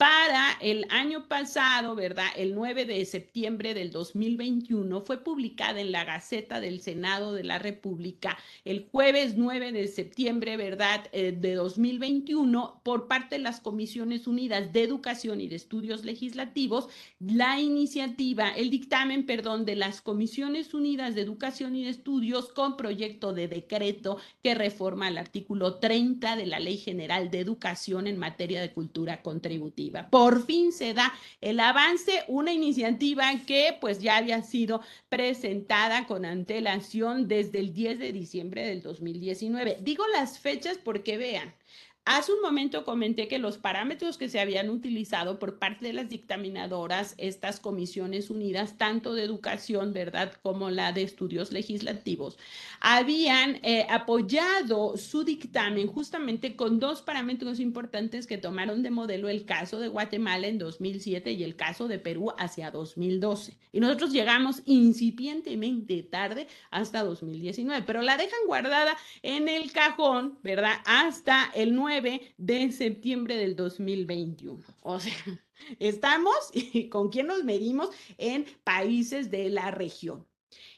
[0.02, 2.26] para el año pasado, ¿verdad?
[2.36, 7.60] El 9 de septiembre del 2021 fue publicada en la Gaceta del Senado de la
[7.60, 8.36] República
[8.66, 11.08] el jueves 9 de septiembre, ¿verdad?
[11.12, 16.88] Eh, de 2021 por parte de las Comisiones Unidas de Educación y de Estudios Legislativos,
[17.20, 22.76] la iniciativa, el dictamen, perdón, de las Comisiones Unidas de Educación y de Estudios con
[22.76, 28.18] proyecto de decreto que reforma el artículo 30 de la Ley General de Educación en
[28.18, 29.91] materia de cultura contributiva.
[30.10, 36.26] Por fin se da el avance, una iniciativa que pues ya había sido presentada con
[36.26, 39.78] antelación desde el 10 de diciembre del 2019.
[39.82, 41.54] Digo las fechas porque vean,
[42.04, 46.10] Hace un momento comenté que los parámetros que se habían utilizado por parte de las
[46.10, 52.40] dictaminadoras, estas comisiones unidas, tanto de educación, ¿verdad?, como la de estudios legislativos,
[52.80, 59.46] habían eh, apoyado su dictamen justamente con dos parámetros importantes que tomaron de modelo el
[59.46, 63.60] caso de Guatemala en 2007 y el caso de Perú hacia 2012.
[63.74, 70.80] Y nosotros llegamos incipientemente tarde hasta 2019, pero la dejan guardada en el cajón, ¿verdad?,
[70.86, 71.91] hasta el 9
[72.38, 74.64] de septiembre del 2021.
[74.82, 75.14] O sea,
[75.80, 80.26] estamos y con quién nos medimos en países de la región.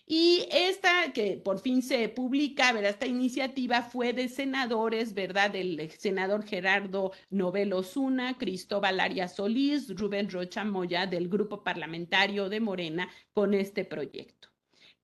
[0.05, 2.91] Y esta que por fin se publica, ¿verdad?
[2.91, 5.51] Esta iniciativa fue de senadores, ¿verdad?
[5.51, 12.59] Del senador Gerardo Novelo Zuna, Cristóbal Arias Solís, Rubén Rocha Moya del grupo parlamentario de
[12.59, 14.49] Morena con este proyecto.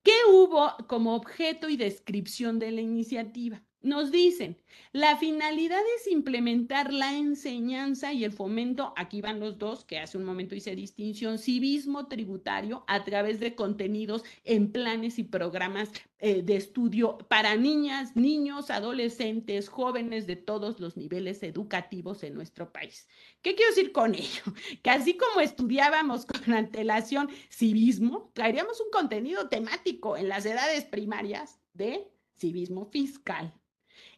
[0.02, 3.62] ¿Qué hubo como objeto y descripción de la iniciativa?
[3.82, 4.58] Nos dicen,
[4.92, 10.18] la finalidad es implementar la enseñanza y el fomento, aquí van los dos, que hace
[10.18, 16.42] un momento hice distinción, civismo tributario a través de contenidos en planes y programas eh,
[16.42, 23.08] de estudio para niñas, niños, adolescentes, jóvenes de todos los niveles educativos en nuestro país.
[23.40, 24.42] ¿Qué quiero decir con ello?
[24.82, 31.58] Que así como estudiábamos con antelación civismo, traeríamos un contenido temático en las edades primarias
[31.72, 33.54] de civismo fiscal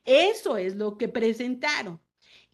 [0.04, 2.00] eso es lo que presentaron.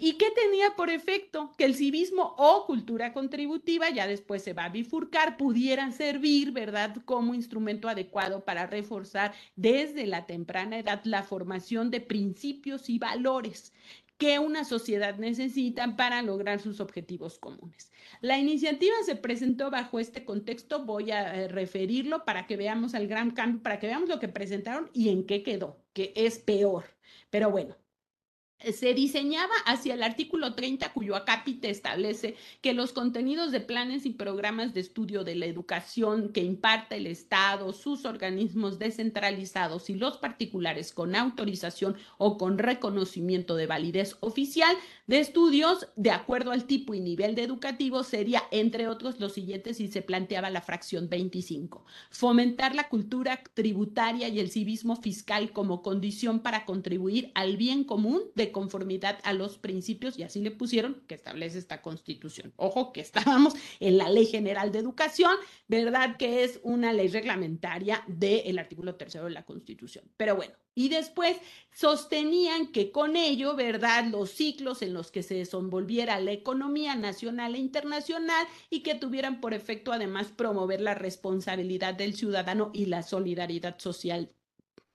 [0.00, 1.52] ¿Y qué tenía por efecto?
[1.58, 6.96] Que el civismo o cultura contributiva, ya después se va a bifurcar, pudieran servir, ¿verdad?,
[7.04, 13.72] como instrumento adecuado para reforzar desde la temprana edad la formación de principios y valores
[14.18, 17.90] que una sociedad necesita para lograr sus objetivos comunes.
[18.20, 23.06] La iniciativa se presentó bajo este contexto, voy a eh, referirlo para que veamos el
[23.08, 26.97] gran cambio, para que veamos lo que presentaron y en qué quedó, que es peor.
[27.30, 27.76] Pero bueno,
[28.61, 34.11] se diseñaba hacia el artículo 30, cuyo acápite establece que los contenidos de planes y
[34.11, 40.18] programas de estudio de la educación que imparta el Estado, sus organismos descentralizados y los
[40.18, 46.94] particulares con autorización o con reconocimiento de validez oficial de estudios, de acuerdo al tipo
[46.94, 51.85] y nivel de educativo, sería, entre otros, los siguientes y se planteaba la fracción 25.
[52.11, 58.23] Fomentar la cultura tributaria y el civismo fiscal como condición para contribuir al bien común
[58.35, 62.52] de conformidad a los principios, y así le pusieron, que establece esta constitución.
[62.56, 65.34] Ojo que estábamos en la Ley General de Educación,
[65.66, 66.16] ¿verdad?
[66.16, 70.04] Que es una ley reglamentaria del artículo tercero de la Constitución.
[70.16, 71.37] Pero bueno, y después
[71.72, 74.06] sostenían que con ello, ¿verdad?
[74.06, 79.40] Los ciclos en los que se desenvolviera la economía nacional e internacional y que tuvieran
[79.40, 84.30] por efecto además promover la responsabilidad del ciudadano y la solidaridad social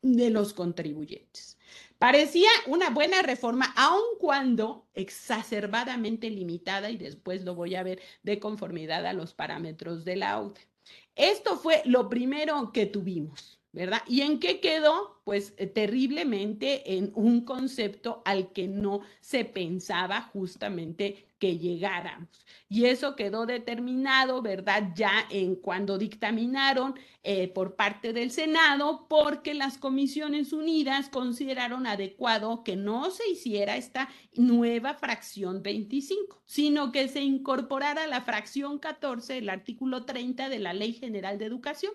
[0.02, 1.58] de los contribuyentes.
[2.04, 8.42] Parecía una buena reforma, aun cuando exacerbadamente limitada, y después lo voy a ver de
[8.42, 10.68] conformidad a los parámetros de la OCDE.
[11.16, 14.04] Esto fue lo primero que tuvimos, ¿verdad?
[14.08, 15.20] ¿Y en qué quedó?
[15.26, 22.46] Pues eh, terriblemente en un concepto al que no se pensaba justamente que llegáramos.
[22.70, 24.92] Y eso quedó determinado, ¿verdad?
[24.96, 32.64] Ya en cuando dictaminaron eh, por parte del Senado, porque las Comisiones Unidas consideraron adecuado
[32.64, 39.40] que no se hiciera esta nueva fracción 25, sino que se incorporara la fracción 14,
[39.40, 41.94] el artículo 30 de la Ley General de Educación.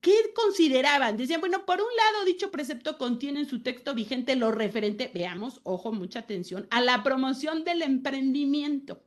[0.00, 1.16] ¿Qué consideraban?
[1.16, 5.60] Decían, bueno, por un lado, dicho precepto contiene en su texto vigente lo referente, veamos,
[5.64, 9.02] ojo, mucha atención, a la promoción del emprendimiento,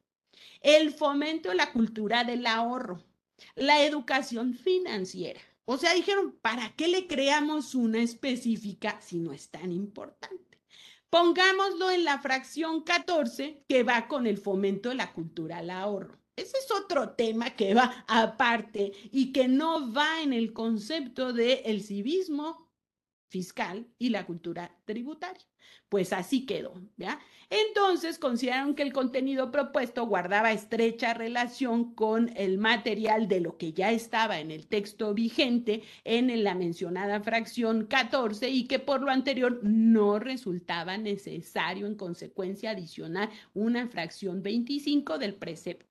[0.62, 3.04] el fomento de la cultura del ahorro,
[3.56, 5.42] la educación financiera.
[5.66, 10.60] O sea, dijeron, ¿para qué le creamos una específica si no es tan importante?
[11.10, 16.20] Pongámoslo en la fracción 14 que va con el fomento de la cultura al ahorro.
[16.40, 21.60] Ese es otro tema que va aparte y que no va en el concepto del
[21.66, 22.72] el civismo
[23.28, 25.46] fiscal y la cultura tributaria.
[25.90, 27.20] Pues así quedó, ¿ya?
[27.50, 33.74] Entonces consideraron que el contenido propuesto guardaba estrecha relación con el material de lo que
[33.74, 39.12] ya estaba en el texto vigente en la mencionada fracción 14 y que por lo
[39.12, 45.89] anterior no resultaba necesario en consecuencia adicionar una fracción 25 del precepto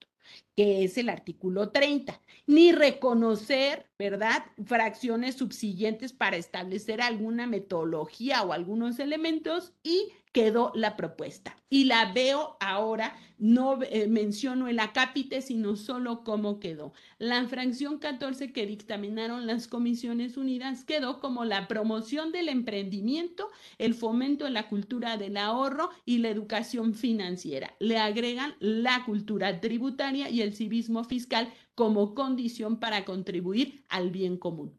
[0.56, 8.52] que es el artículo 30, ni reconocer, ¿verdad?, fracciones subsiguientes para establecer alguna metodología o
[8.52, 11.56] algunos elementos y quedó la propuesta.
[11.68, 16.92] Y la veo ahora, no eh, menciono el acápite, sino solo cómo quedó.
[17.18, 23.94] La fracción 14 que dictaminaron las Comisiones Unidas quedó como la promoción del emprendimiento, el
[23.94, 27.74] fomento de la cultura del ahorro y la educación financiera.
[27.80, 34.36] Le agregan la cultura tributaria y el civismo fiscal como condición para contribuir al bien
[34.36, 34.78] común.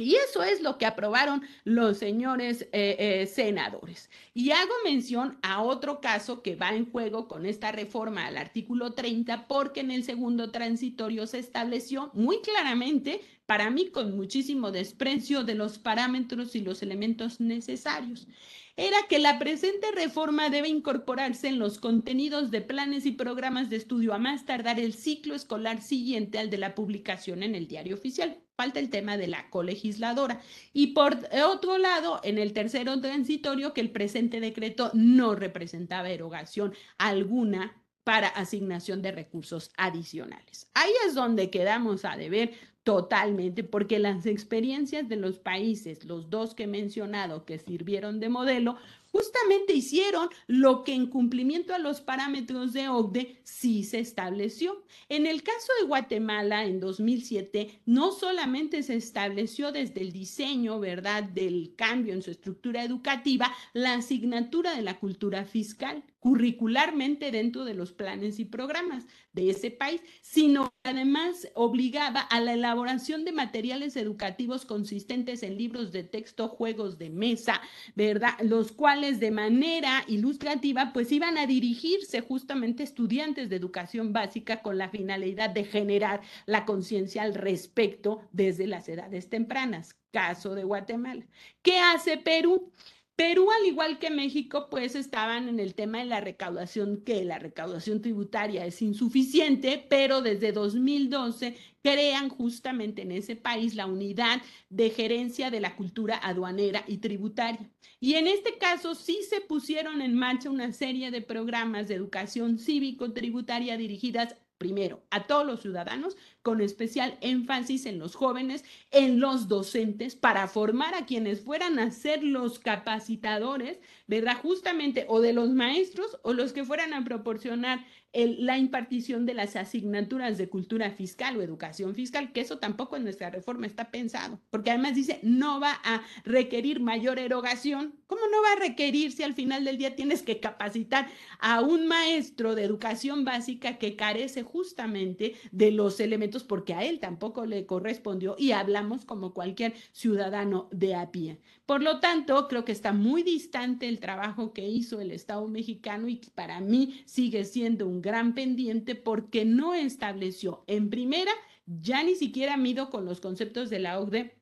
[0.00, 4.10] Y eso es lo que aprobaron los señores eh, eh, senadores.
[4.32, 8.92] Y hago mención a otro caso que va en juego con esta reforma al artículo
[8.92, 15.42] 30, porque en el segundo transitorio se estableció muy claramente, para mí con muchísimo desprecio,
[15.42, 18.28] de los parámetros y los elementos necesarios
[18.76, 23.76] era que la presente reforma debe incorporarse en los contenidos de planes y programas de
[23.76, 27.96] estudio a más tardar el ciclo escolar siguiente al de la publicación en el diario
[27.96, 28.40] oficial.
[28.58, 30.40] Falta el tema de la colegisladora.
[30.72, 36.74] Y por otro lado, en el tercero transitorio, que el presente decreto no representaba erogación
[36.98, 40.68] alguna para asignación de recursos adicionales.
[40.74, 42.50] Ahí es donde quedamos a deber
[42.88, 48.30] Totalmente, porque las experiencias de los países, los dos que he mencionado que sirvieron de
[48.30, 48.78] modelo,
[49.18, 54.84] justamente hicieron lo que en cumplimiento a los parámetros de OCDE sí se estableció.
[55.08, 61.24] En el caso de Guatemala, en 2007, no solamente se estableció desde el diseño, ¿verdad?,
[61.24, 67.74] del cambio en su estructura educativa, la asignatura de la cultura fiscal curricularmente dentro de
[67.74, 73.96] los planes y programas de ese país, sino además obligaba a la elaboración de materiales
[73.96, 77.60] educativos consistentes en libros de texto, juegos de mesa,
[77.94, 78.34] ¿verdad?
[78.42, 84.78] Los cuales de manera ilustrativa pues iban a dirigirse justamente estudiantes de educación básica con
[84.78, 89.94] la finalidad de generar la conciencia al respecto desde las edades tempranas.
[90.10, 91.26] Caso de Guatemala.
[91.62, 92.72] ¿Qué hace Perú?
[93.18, 97.40] Perú, al igual que México, pues estaban en el tema de la recaudación, que la
[97.40, 104.90] recaudación tributaria es insuficiente, pero desde 2012 crean justamente en ese país la unidad de
[104.90, 107.68] gerencia de la cultura aduanera y tributaria.
[107.98, 112.56] Y en este caso sí se pusieron en marcha una serie de programas de educación
[112.56, 119.48] cívico-tributaria dirigidas primero, a todos los ciudadanos, con especial énfasis en los jóvenes, en los
[119.48, 124.36] docentes, para formar a quienes fueran a ser los capacitadores, ¿verdad?
[124.42, 129.56] Justamente, o de los maestros o los que fueran a proporcionar la impartición de las
[129.56, 134.40] asignaturas de cultura fiscal o educación fiscal, que eso tampoco en nuestra reforma está pensado,
[134.50, 137.94] porque además dice, no va a requerir mayor erogación.
[138.06, 141.86] ¿Cómo no va a requerir si al final del día tienes que capacitar a un
[141.86, 147.66] maestro de educación básica que carece justamente de los elementos porque a él tampoco le
[147.66, 151.40] correspondió y hablamos como cualquier ciudadano de a pie?
[151.68, 156.08] Por lo tanto, creo que está muy distante el trabajo que hizo el Estado mexicano
[156.08, 161.30] y para mí sigue siendo un gran pendiente porque no estableció en primera,
[161.66, 164.37] ya ni siquiera mido con los conceptos de la OCDE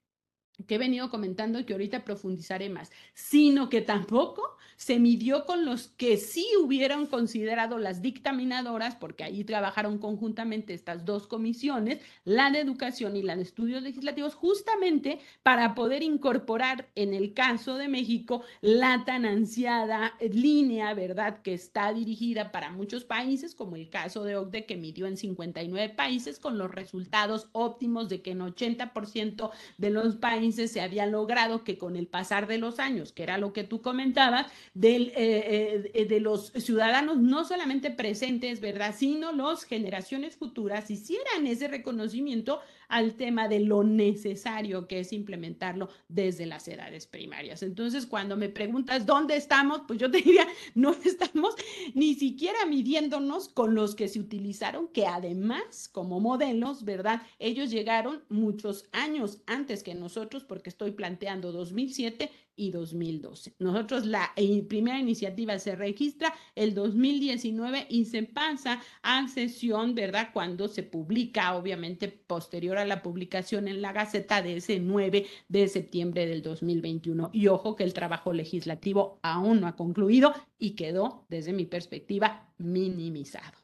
[0.67, 5.65] que he venido comentando y que ahorita profundizaré más, sino que tampoco se midió con
[5.65, 12.51] los que sí hubieran considerado las dictaminadoras, porque ahí trabajaron conjuntamente estas dos comisiones, la
[12.51, 17.89] de educación y la de estudios legislativos, justamente para poder incorporar en el caso de
[17.89, 24.25] México la tan ansiada línea, ¿verdad?, que está dirigida para muchos países, como el caso
[24.25, 29.51] de OCDE, que midió en 59 países, con los resultados óptimos de que en 80%
[29.79, 33.39] de los países se había logrado que con el pasar de los años, que era
[33.39, 38.95] lo que tú comentabas, del, eh, eh, de los ciudadanos no solamente presentes, ¿verdad?
[38.97, 45.89] Sino las generaciones futuras hicieran ese reconocimiento al tema de lo necesario que es implementarlo
[46.09, 47.63] desde las edades primarias.
[47.63, 51.55] Entonces, cuando me preguntas dónde estamos, pues yo te diría, no estamos
[51.95, 57.23] ni siquiera midiéndonos con los que se utilizaron, que además, como modelos, ¿verdad?
[57.39, 63.55] Ellos llegaron muchos años antes que nosotros, porque estoy planteando 2007 y 2012.
[63.59, 70.31] Nosotros la eh, primera iniciativa se registra el 2019 y se pasa a sesión, ¿verdad?
[70.33, 75.69] Cuando se publica, obviamente, posterior a la publicación en la Gaceta de ese 9 de
[75.69, 77.31] septiembre del 2021.
[77.33, 82.53] Y ojo que el trabajo legislativo aún no ha concluido y quedó, desde mi perspectiva,
[82.59, 83.59] minimizado.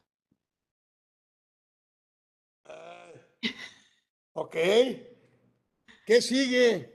[4.33, 4.55] ok.
[6.05, 6.92] ¿Qué sigue?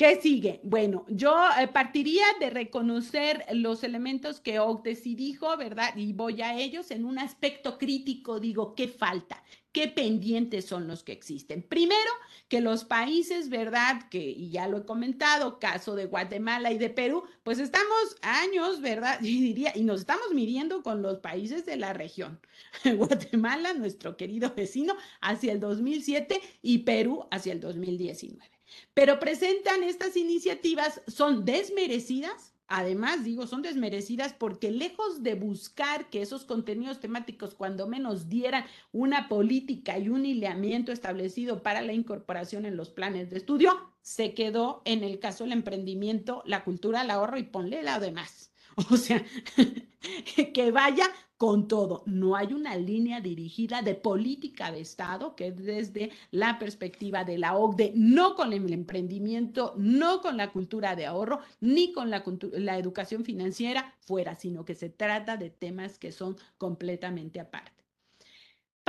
[0.00, 0.60] ¿Qué sigue?
[0.62, 5.94] Bueno, yo eh, partiría de reconocer los elementos que Octesi dijo, ¿verdad?
[5.94, 9.44] Y voy a ellos en un aspecto crítico, digo, ¿qué falta?
[9.72, 11.62] ¿Qué pendientes son los que existen?
[11.62, 12.10] Primero,
[12.48, 14.08] que los países, ¿verdad?
[14.08, 19.20] Que, ya lo he comentado, caso de Guatemala y de Perú, pues estamos años, ¿verdad?
[19.22, 22.40] Y diría, y nos estamos midiendo con los países de la región.
[22.96, 28.59] Guatemala, nuestro querido vecino, hacia el 2007 y Perú hacia el 2019
[28.94, 32.54] pero presentan estas iniciativas, son desmerecidas.
[32.72, 38.64] Además, digo, son desmerecidas porque lejos de buscar que esos contenidos temáticos cuando menos dieran
[38.92, 44.34] una política y un lineamiento establecido para la incorporación en los planes de estudio, se
[44.34, 48.52] quedó en el caso del emprendimiento, la cultura, el ahorro y ponle la demás.
[48.90, 49.22] O sea,
[50.54, 51.10] que vaya
[51.40, 52.02] con todo.
[52.04, 57.56] No hay una línea dirigida de política de Estado que desde la perspectiva de la
[57.56, 62.22] OCDE, no con el emprendimiento, no con la cultura de ahorro, ni con la,
[62.52, 67.79] la educación financiera fuera, sino que se trata de temas que son completamente aparte.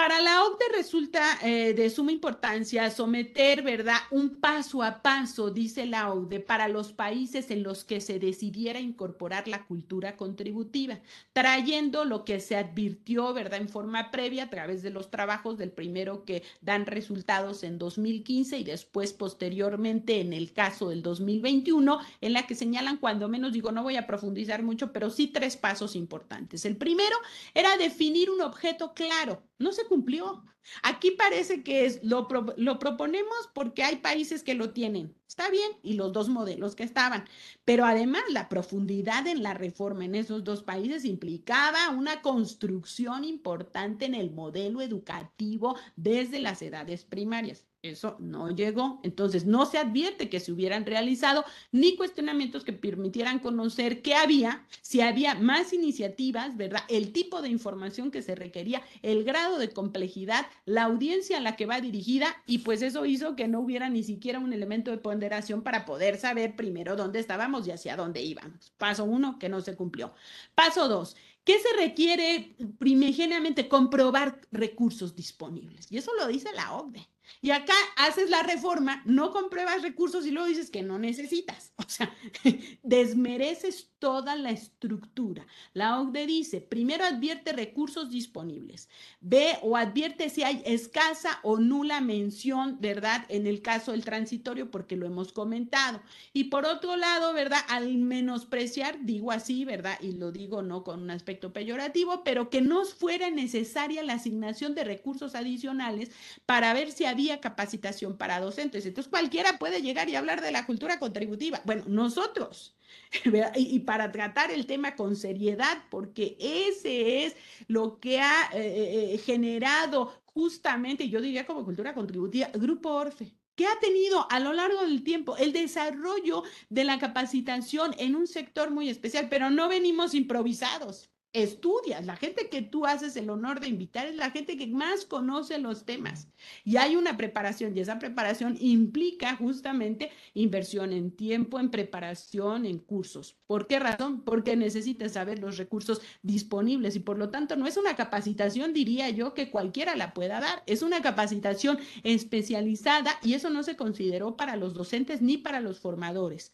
[0.02, 5.86] Para la OCDE resulta eh, de suma importancia someter, ¿verdad?, un paso a paso, dice
[5.86, 11.02] la OCDE, para los países en los que se decidiera incorporar la cultura contributiva,
[11.34, 15.72] trayendo lo que se advirtió, ¿verdad?, en forma previa a través de los trabajos del
[15.72, 22.34] primero que dan resultados en 2015 y después posteriormente en el caso del 2021, en
[22.34, 25.96] la que señalan cuando menos, digo, no voy a profundizar mucho, pero sí tres pasos
[25.96, 26.66] importantes.
[26.66, 27.16] El primero
[27.54, 30.42] era definir un objeto claro, no se cumplió.
[30.84, 35.14] Aquí parece que es, lo, lo proponemos porque hay países que lo tienen.
[35.28, 37.26] Está bien, y los dos modelos que estaban.
[37.66, 44.06] Pero además la profundidad en la reforma en esos dos países implicaba una construcción importante
[44.06, 47.66] en el modelo educativo desde las edades primarias.
[47.84, 49.00] Eso no llegó.
[49.02, 54.68] Entonces, no se advierte que se hubieran realizado ni cuestionamientos que permitieran conocer qué había,
[54.82, 56.84] si había más iniciativas, ¿verdad?
[56.90, 61.56] El tipo de información que se requería, el grado de complejidad, la audiencia a la
[61.56, 65.00] que va dirigida, y pues eso hizo que no hubiera ni siquiera un elemento de
[65.00, 68.74] ponderación para poder saber primero dónde estábamos y hacia dónde íbamos.
[68.78, 70.14] Paso uno, que no se cumplió.
[70.54, 73.68] Paso dos, ¿Qué se requiere primigeniamente?
[73.68, 75.92] Comprobar recursos disponibles.
[75.92, 77.11] Y eso lo dice la OCDE.
[77.42, 81.74] Y acá haces la reforma, no compruebas recursos y luego dices que no necesitas.
[81.78, 82.14] O sea,
[82.84, 85.46] desmereces toda la estructura.
[85.74, 88.90] La OCDE dice, primero advierte recursos disponibles.
[89.22, 93.26] Ve o advierte si hay escasa o nula mención, ¿verdad?
[93.30, 96.02] En el caso del transitorio, porque lo hemos comentado.
[96.34, 97.60] Y por otro lado, ¿verdad?
[97.70, 100.00] Al menospreciar, digo así, ¿verdad?
[100.02, 104.74] Y lo digo no con un aspecto peyorativo, pero que no fuera necesaria la asignación
[104.74, 106.10] de recursos adicionales
[106.48, 108.88] para ver si había capacitación para docentes.
[108.88, 111.62] Entonces cualquiera puede llegar y hablar de la cultura contributiva.
[111.66, 112.76] Bueno, nosotros.
[113.56, 117.36] Y, para tratar el tema con seriedad, porque ese es
[117.68, 123.68] lo que ha eh, eh, generado justamente, yo diría como cultura contributiva, Grupo Orfe que
[123.68, 128.72] ha tenido a lo largo del tiempo el desarrollo de la capacitación en un sector
[128.72, 133.70] muy especial, pero no venimos improvisados estudias, la gente que tú haces el honor de
[133.70, 136.28] invitar es la gente que más conoce los temas.
[136.66, 142.80] Y hay una preparación y esa preparación implica justamente inversión en tiempo, en preparación, en
[142.80, 143.38] cursos.
[143.48, 144.24] ¿Por qué razón?
[144.24, 149.10] Porque necesitas saber los recursos disponibles y por lo tanto no es una capacitación, diría
[149.10, 150.64] yo, que cualquiera la pueda dar.
[150.66, 155.80] Es una capacitación especializada y eso no se consideró para los docentes ni para los
[155.80, 156.54] formadores.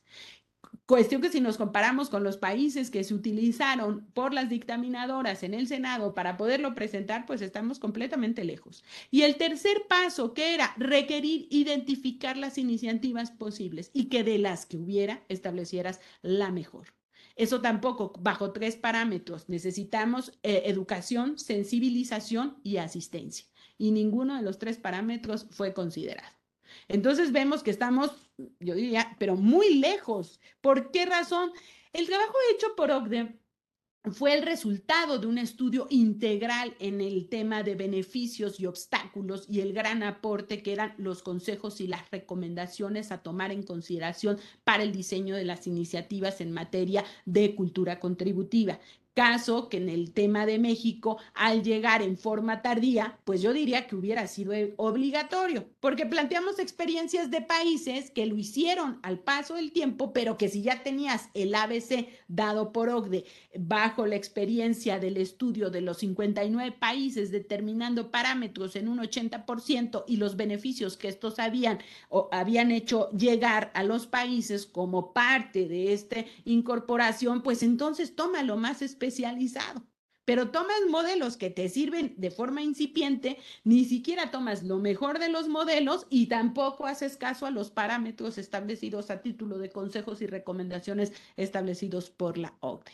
[0.88, 5.54] Cuestión que si nos comparamos con los países que se utilizaron por las dictaminadoras en
[5.54, 8.86] el Senado para poderlo presentar, pues estamos completamente lejos.
[9.12, 14.66] Y el tercer paso, que era requerir identificar las iniciativas posibles y que de las
[14.66, 16.94] que hubiera establecieras la mejor.
[17.36, 23.46] Eso tampoco, bajo tres parámetros, necesitamos eh, educación, sensibilización y asistencia.
[23.78, 26.37] Y ninguno de los tres parámetros fue considerado.
[26.88, 28.12] Entonces vemos que estamos,
[28.60, 30.40] yo diría, pero muy lejos.
[30.62, 31.52] ¿Por qué razón?
[31.94, 33.40] El trabajo hecho por OCDE
[34.12, 39.62] fue el resultado de un estudio integral en el tema de beneficios y obstáculos y
[39.62, 44.84] el gran aporte que eran los consejos y las recomendaciones a tomar en consideración para
[44.84, 48.80] el diseño de las iniciativas en materia de cultura contributiva.
[49.18, 53.88] Caso que en el tema de México, al llegar en forma tardía, pues yo diría
[53.88, 59.72] que hubiera sido obligatorio, porque planteamos experiencias de países que lo hicieron al paso del
[59.72, 63.26] tiempo, pero que si ya tenías el ABC dado por OCDE
[63.57, 70.18] bajo la experiencia del estudio de los 59 países determinando parámetros en un 80% y
[70.18, 75.91] los beneficios que estos habían o habían hecho llegar a los países como parte de
[75.93, 79.84] esta incorporación, pues entonces toma lo más específico especializado.
[80.26, 85.30] Pero tomas modelos que te sirven de forma incipiente, ni siquiera tomas lo mejor de
[85.30, 90.28] los modelos y tampoco haces caso a los parámetros establecidos a título de consejos y
[90.28, 92.91] recomendaciones establecidos por la OCDE.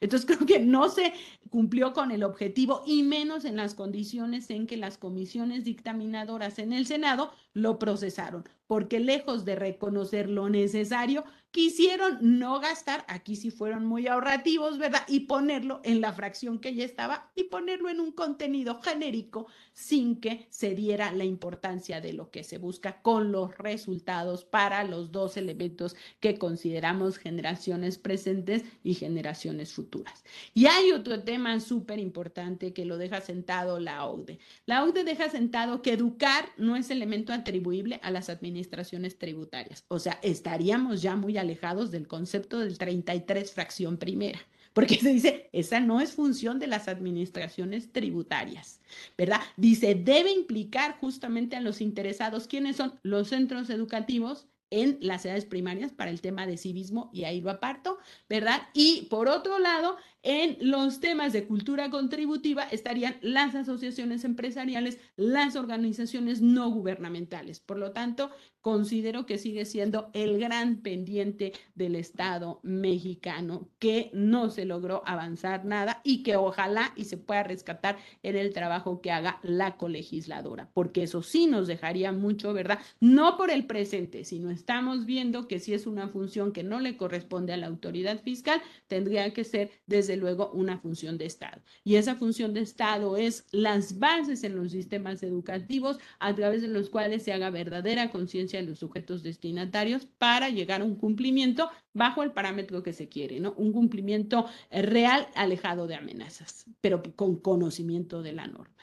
[0.00, 1.12] Entonces creo que no se
[1.50, 6.72] cumplió con el objetivo y menos en las condiciones en que las comisiones dictaminadoras en
[6.72, 13.50] el Senado lo procesaron, porque lejos de reconocer lo necesario, quisieron no gastar, aquí sí
[13.50, 15.02] fueron muy ahorrativos, ¿verdad?
[15.06, 20.20] Y ponerlo en la fracción que ya estaba y ponerlo en un contenido genérico sin
[20.20, 25.12] que se diera la importancia de lo que se busca con los resultados para los
[25.12, 30.24] dos elementos que consideramos generaciones presentes y generaciones futuras.
[30.54, 34.38] Y hay otro tema súper importante que lo deja sentado la OCDE.
[34.64, 39.84] La OCDE deja sentado que educar no es elemento atribuible a las administraciones tributarias.
[39.88, 44.40] O sea, estaríamos ya muy alejados del concepto del 33 fracción primera,
[44.72, 48.80] porque se dice, esa no es función de las administraciones tributarias,
[49.18, 49.40] ¿verdad?
[49.56, 52.98] Dice, debe implicar justamente a los interesados, ¿quiénes son?
[53.02, 57.50] Los centros educativos en las edades primarias para el tema de civismo y ahí lo
[57.50, 58.62] aparto, ¿verdad?
[58.72, 65.56] Y por otro lado, en los temas de cultura contributiva estarían las asociaciones empresariales, las
[65.56, 67.60] organizaciones no gubernamentales.
[67.60, 74.50] Por lo tanto, considero que sigue siendo el gran pendiente del Estado mexicano, que no
[74.50, 79.10] se logró avanzar nada y que ojalá y se pueda rescatar en el trabajo que
[79.10, 82.78] haga la colegisladora, porque eso sí nos dejaría mucho, ¿verdad?
[83.00, 86.96] No por el presente, sino estamos viendo que si es una función que no le
[86.96, 91.62] corresponde a la autoridad fiscal, tendría que ser desde luego una función de Estado.
[91.84, 96.68] Y esa función de Estado es las bases en los sistemas educativos a través de
[96.68, 101.70] los cuales se haga verdadera conciencia de los sujetos destinatarios para llegar a un cumplimiento
[101.92, 103.52] bajo el parámetro que se quiere, ¿no?
[103.56, 108.82] Un cumplimiento eh, real alejado de amenazas, pero con conocimiento de la norma.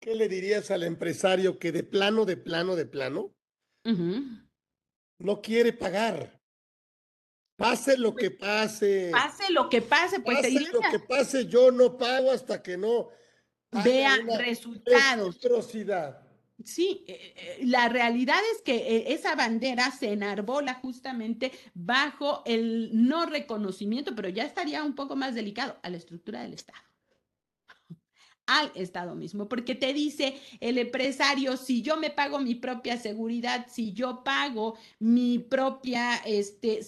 [0.00, 3.34] ¿Qué le dirías al empresario que de plano, de plano, de plano,
[5.18, 6.37] no quiere pagar?
[7.58, 9.10] Pase lo que pase.
[9.10, 13.08] Pase lo que pase, pues pase lo que pase, yo no pago hasta que no
[13.84, 15.40] vea resultados.
[16.64, 22.90] Sí, eh, eh, la realidad es que eh, esa bandera se enarbola justamente bajo el
[22.92, 26.87] no reconocimiento, pero ya estaría un poco más delicado a la estructura del Estado
[28.48, 33.66] al Estado mismo, porque te dice el empresario, si yo me pago mi propia seguridad,
[33.68, 36.80] si yo pago mi propia, este,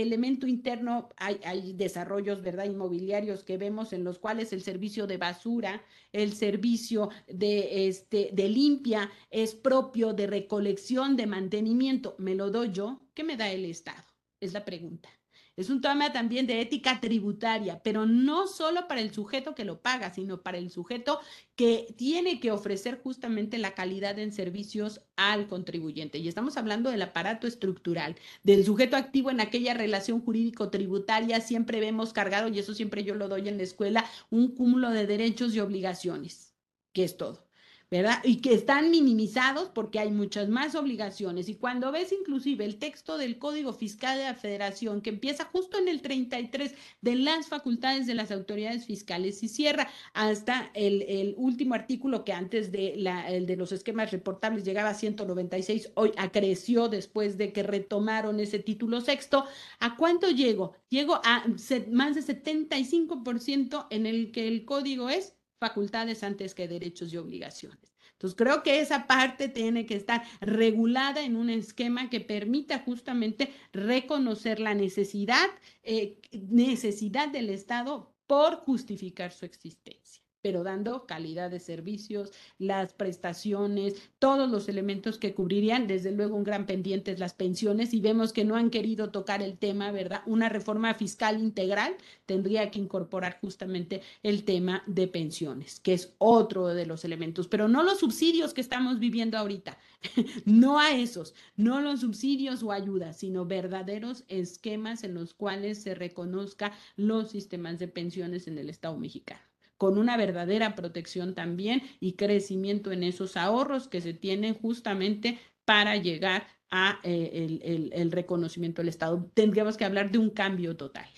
[0.00, 5.18] elemento interno, hay, hay desarrollos, ¿verdad?, inmobiliarios que vemos en los cuales el servicio de
[5.18, 12.50] basura, el servicio de, este, de limpia es propio de recolección, de mantenimiento, ¿me lo
[12.50, 13.02] doy yo?
[13.12, 14.04] ¿Qué me da el Estado?
[14.40, 15.19] Es la pregunta.
[15.60, 19.82] Es un tema también de ética tributaria, pero no solo para el sujeto que lo
[19.82, 21.20] paga, sino para el sujeto
[21.54, 26.16] que tiene que ofrecer justamente la calidad en servicios al contribuyente.
[26.16, 31.42] Y estamos hablando del aparato estructural, del sujeto activo en aquella relación jurídico-tributaria.
[31.42, 35.06] Siempre vemos cargado, y eso siempre yo lo doy en la escuela, un cúmulo de
[35.06, 36.54] derechos y obligaciones,
[36.94, 37.49] que es todo.
[37.90, 38.20] ¿Verdad?
[38.22, 41.48] Y que están minimizados porque hay muchas más obligaciones.
[41.48, 45.76] Y cuando ves inclusive el texto del Código Fiscal de la Federación, que empieza justo
[45.76, 51.74] en el 33 de las facultades de las autoridades fiscales y cierra hasta el, último
[51.74, 56.88] artículo que antes de, la, el de los esquemas reportables llegaba a 196, hoy acreció
[56.88, 59.46] después de que retomaron ese título sexto.
[59.80, 60.74] ¿A cuánto llego?
[60.88, 61.44] Llego a
[61.90, 67.94] más de 75% en el que el código es facultades antes que derechos y obligaciones.
[68.12, 73.52] Entonces, creo que esa parte tiene que estar regulada en un esquema que permita justamente
[73.72, 75.48] reconocer la necesidad,
[75.82, 80.19] eh, necesidad del Estado por justificar su existencia.
[80.42, 85.86] Pero dando calidad de servicios, las prestaciones, todos los elementos que cubrirían.
[85.86, 89.42] Desde luego, un gran pendiente es las pensiones y vemos que no han querido tocar
[89.42, 90.22] el tema, ¿verdad?
[90.26, 91.94] Una reforma fiscal integral
[92.26, 97.68] tendría que incorporar justamente el tema de pensiones, que es otro de los elementos, pero
[97.68, 99.78] no los subsidios que estamos viviendo ahorita,
[100.44, 105.94] no a esos, no los subsidios o ayudas, sino verdaderos esquemas en los cuales se
[105.94, 109.49] reconozca los sistemas de pensiones en el Estado mexicano
[109.80, 115.96] con una verdadera protección también y crecimiento en esos ahorros que se tienen justamente para
[115.96, 119.30] llegar a eh, el, reconocimiento del Estado.
[119.32, 121.08] Tendríamos que hablar de un cambio total.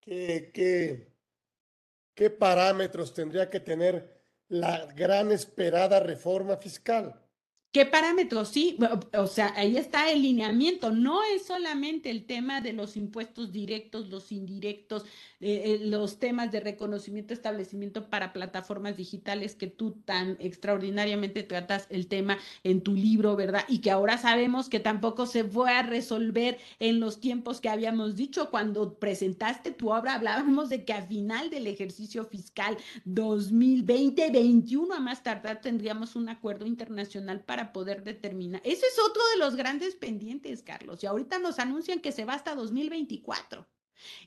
[0.00, 1.06] ¿Qué, qué,
[2.14, 7.21] qué parámetros tendría que tener la gran esperada reforma fiscal?
[7.72, 8.50] ¿Qué parámetros?
[8.50, 8.76] Sí,
[9.14, 10.90] o sea, ahí está el lineamiento.
[10.90, 15.04] No es solamente el tema de los impuestos directos, los indirectos,
[15.40, 21.86] eh, eh, los temas de reconocimiento, establecimiento para plataformas digitales que tú tan extraordinariamente tratas
[21.88, 23.64] el tema en tu libro, ¿verdad?
[23.68, 28.16] Y que ahora sabemos que tampoco se fue a resolver en los tiempos que habíamos
[28.16, 28.50] dicho.
[28.50, 35.22] Cuando presentaste tu obra, hablábamos de que a final del ejercicio fiscal 2020-21, a más
[35.22, 38.62] tardar, tendríamos un acuerdo internacional para poder determinar.
[38.64, 41.02] Ese es otro de los grandes pendientes, Carlos.
[41.02, 43.68] Y ahorita nos anuncian que se va hasta 2024.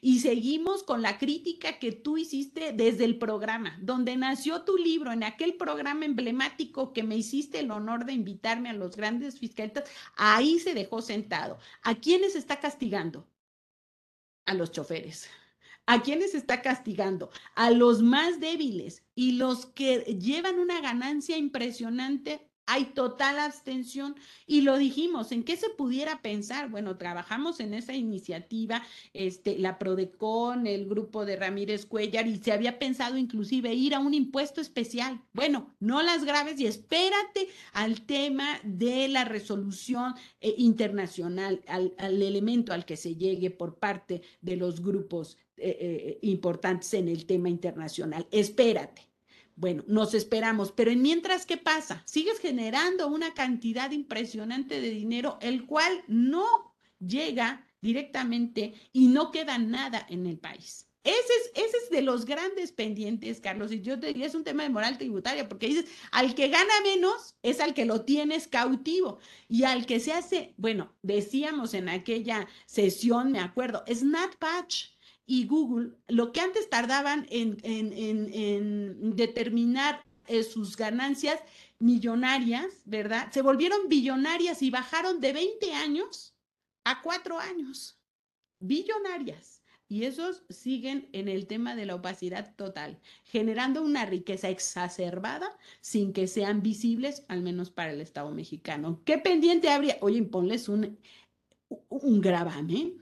[0.01, 5.11] Y seguimos con la crítica que tú hiciste desde el programa, donde nació tu libro,
[5.11, 9.89] en aquel programa emblemático que me hiciste el honor de invitarme a los grandes fiscalistas,
[10.15, 11.57] ahí se dejó sentado.
[11.81, 13.27] ¿A quiénes está castigando?
[14.45, 15.29] A los choferes.
[15.87, 17.29] ¿A quiénes está castigando?
[17.55, 24.15] A los más débiles y los que llevan una ganancia impresionante hay total abstención
[24.47, 26.69] y lo dijimos, ¿en qué se pudiera pensar?
[26.69, 28.81] Bueno, trabajamos en esa iniciativa,
[29.13, 33.99] este, la Prodecon, el grupo de Ramírez Cuellar y se había pensado inclusive ir a
[33.99, 35.21] un impuesto especial.
[35.33, 42.73] Bueno, no las graves y espérate al tema de la resolución eh, internacional, al, elemento
[42.73, 47.49] al que se llegue por parte de los grupos eh, eh, importantes en el tema
[47.49, 48.27] internacional.
[48.31, 49.14] Espérate.
[49.55, 52.03] Bueno, nos esperamos, pero en mientras, ¿qué pasa?
[52.05, 59.57] Sigues generando una cantidad impresionante de dinero, el cual no llega directamente y no queda
[59.57, 60.89] nada en el país.
[61.05, 64.43] Ese es, ese es de los grandes pendientes, Carlos, y yo te diría, es un
[64.43, 68.47] tema de moral tributaria, porque dices, al que gana menos es al que lo tienes
[68.47, 74.94] cautivo, y al que se hace, bueno, decíamos en aquella sesión, me acuerdo, Snapbatch,
[75.25, 77.57] y Google, lo que antes tardaban en,
[79.15, 81.39] determinar eh, sus ganancias
[81.79, 83.31] millonarias, ¿verdad?
[83.31, 86.35] Se volvieron billonarias y bajaron de 20 años
[86.83, 87.99] a 4 años.
[88.59, 89.61] Billonarias.
[89.87, 96.11] Y esos siguen en el tema de la opacidad total, generando una riqueza exacerbada sin
[96.11, 99.01] que sean visibles, al menos para el Estado mexicano.
[99.05, 99.97] ¿Qué pendiente habría?
[100.01, 100.97] Oye, ponles un,
[101.89, 102.99] un gravamen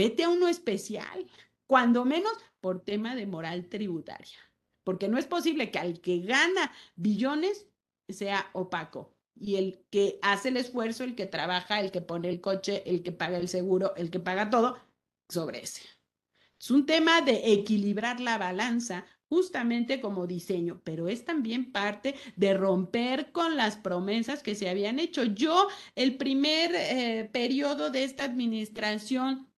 [0.00, 1.26] vete a uno especial,
[1.66, 2.32] cuando menos
[2.62, 4.38] por tema de moral tributaria,
[4.82, 7.66] porque no es posible que al que gana billones
[8.08, 12.40] sea opaco y el que hace el esfuerzo, el que trabaja, el que pone el
[12.40, 14.78] coche, el que paga el seguro, el que paga todo,
[15.28, 15.82] sobre ese.
[16.58, 22.54] Es un tema de equilibrar la balanza justamente como diseño, pero es también parte de
[22.54, 25.24] romper con las promesas que se habían hecho.
[25.24, 29.49] Yo, el primer eh, periodo de esta administración,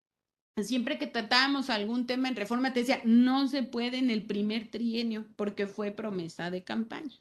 [0.61, 4.71] siempre que tratábamos algún tema en reforma, te decía, no se puede en el primer
[4.71, 7.17] trienio porque fue promesa de campaña.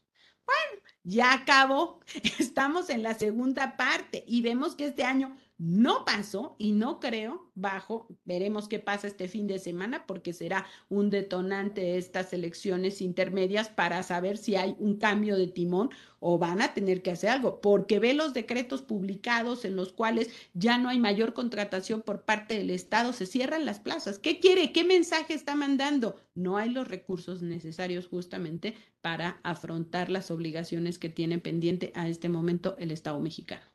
[0.45, 2.01] Bueno, ya acabó,
[2.39, 7.51] estamos en la segunda parte y vemos que este año no pasó y no creo,
[7.53, 13.70] bajo, veremos qué pasa este fin de semana porque será un detonante estas elecciones intermedias
[13.70, 17.62] para saber si hay un cambio de timón o van a tener que hacer algo,
[17.62, 22.57] porque ve los decretos publicados en los cuales ya no hay mayor contratación por parte
[22.57, 24.18] del Estado, se cierran las plazas.
[24.18, 24.72] ¿Qué quiere?
[24.72, 26.16] ¿Qué mensaje está mandando?
[26.34, 32.30] No hay los recursos necesarios justamente para afrontar las obligaciones que tiene pendiente a este
[32.30, 33.70] momento el Estado mexicano.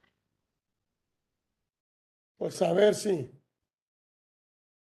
[2.37, 3.31] Pues a ver si,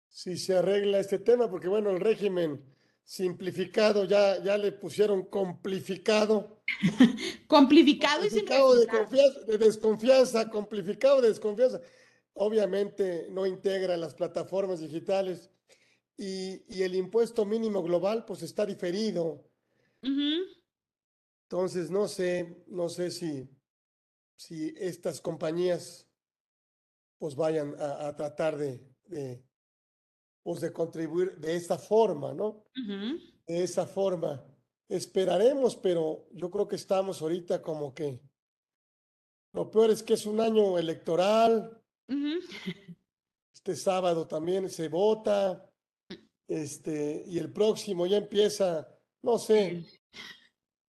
[0.09, 2.65] si se arregla este tema, porque bueno, el régimen
[3.05, 6.63] simplificado ya, ya le pusieron complificado.
[7.49, 11.81] complificado y sin de, confianza, de desconfianza, complificado de desconfianza.
[12.35, 15.51] Obviamente no integra las plataformas digitales
[16.17, 19.45] y, y el impuesto mínimo global pues está diferido.
[21.45, 23.49] Entonces no sé, no sé si,
[24.37, 26.09] si estas compañías
[27.23, 29.45] pues vayan a, tratar de,
[30.43, 32.65] pues de contribuir de esta forma, ¿no?
[33.47, 34.45] De esa forma.
[34.89, 38.21] Esperaremos, pero yo creo que estamos ahorita como que
[39.53, 41.81] lo peor es que es un año electoral.
[43.55, 45.71] Este sábado también se vota.
[46.49, 48.89] Este, y el próximo ya empieza,
[49.23, 49.85] no sé,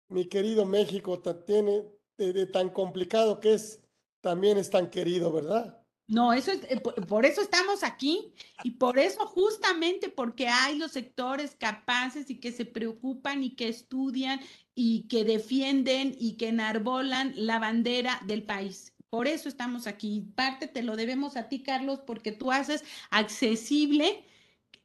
[0.08, 1.84] mi querido México tiene
[2.16, 3.82] de tan complicado que es,
[4.22, 5.83] también es tan querido, ¿verdad?
[6.06, 10.92] No, eso es, eh, por eso estamos aquí y por eso justamente porque hay los
[10.92, 14.40] sectores capaces y que se preocupan y que estudian
[14.74, 18.92] y que defienden y que enarbolan la bandera del país.
[19.08, 20.26] Por eso estamos aquí.
[20.34, 24.26] Parte te lo debemos a ti, Carlos, porque tú haces accesible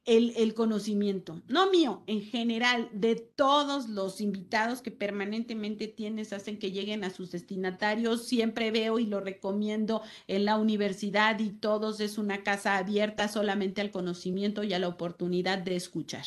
[0.04, 6.72] el, conocimiento, no mío, en general, de todos los invitados que permanentemente tienes, hacen que
[6.72, 8.26] lleguen a sus destinatarios.
[8.26, 13.80] Siempre veo y lo recomiendo en la universidad y todos es una casa abierta solamente
[13.80, 16.24] al conocimiento y a la oportunidad de escuchar.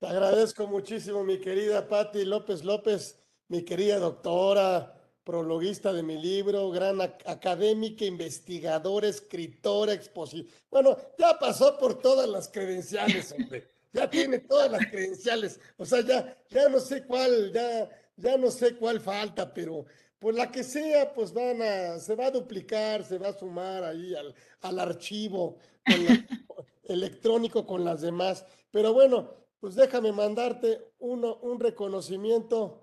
[0.00, 4.93] Te agradezco muchísimo, mi querida Patti López López, mi querida doctora,
[5.24, 10.54] prologuista de mi libro, gran académica, investigadora, escritora, expositora.
[10.70, 13.68] Bueno, ya pasó por todas las credenciales, hombre.
[13.92, 15.60] Ya tiene todas las credenciales.
[15.76, 19.86] O sea, ya, ya no sé cuál, ya, ya no sé cuál falta, pero
[20.18, 23.84] pues la que sea, pues van a, se va a duplicar, se va a sumar
[23.84, 25.58] ahí al, al archivo
[26.84, 28.44] electrónico con las demás.
[28.70, 32.82] Pero bueno, pues déjame mandarte uno, un reconocimiento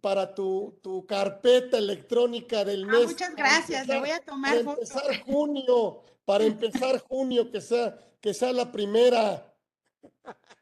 [0.00, 3.06] para tu, tu carpeta electrónica del ah, mes.
[3.06, 8.34] muchas gracias, le voy a tomar Para empezar junio, para empezar junio, que sea, que
[8.34, 9.52] sea la primera.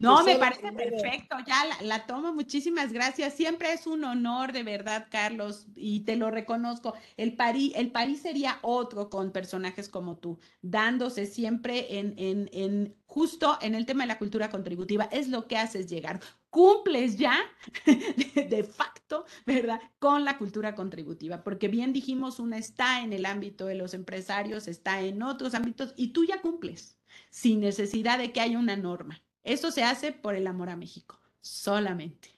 [0.00, 3.34] No, me parece perfecto, ya la, tomo, muchísimas gracias.
[3.34, 6.94] Siempre es un honor, de verdad, Carlos, y te lo reconozco.
[7.18, 12.96] El, París, el París sería otro con personajes como tú, dándose siempre en, en, en
[13.04, 15.04] justo en el tema de la cultura contributiva.
[15.12, 16.18] Es lo que haces llegar.
[16.50, 17.38] Cumples ya
[17.86, 19.80] de, facto, ¿verdad?
[19.98, 24.66] Con la cultura contributiva, porque bien dijimos, una está en el ámbito de los empresarios,
[24.66, 26.98] está en otros ámbitos, y tú ya cumples,
[27.30, 29.22] sin necesidad de que haya una norma.
[29.44, 32.30] Eso se hace por el amor a México, solamente.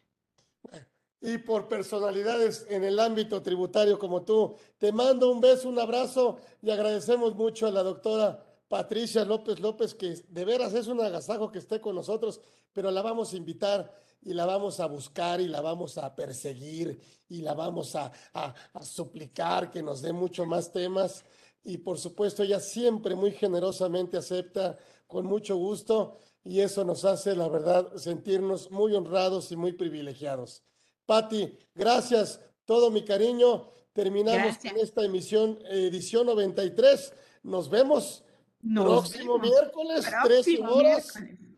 [1.20, 4.56] Y por personalidades en el ámbito tributario como tú.
[4.78, 9.92] Te mando un beso, un abrazo y agradecemos mucho a la doctora Patricia López López,
[9.92, 12.40] que de veras es un agasajo que esté con nosotros,
[12.72, 16.98] pero la vamos a invitar y la vamos a buscar y la vamos a perseguir
[17.28, 21.22] y la vamos a, a, a suplicar que nos dé mucho más temas.
[21.62, 27.36] Y por supuesto, ella siempre muy generosamente acepta con mucho gusto y eso nos hace,
[27.36, 30.62] la verdad, sentirnos muy honrados y muy privilegiados.
[31.04, 33.68] Patti, gracias, todo mi cariño.
[33.92, 37.12] Terminamos con esta emisión, edición 93.
[37.42, 38.24] Nos vemos
[38.62, 41.14] próximo miércoles, 13 horas.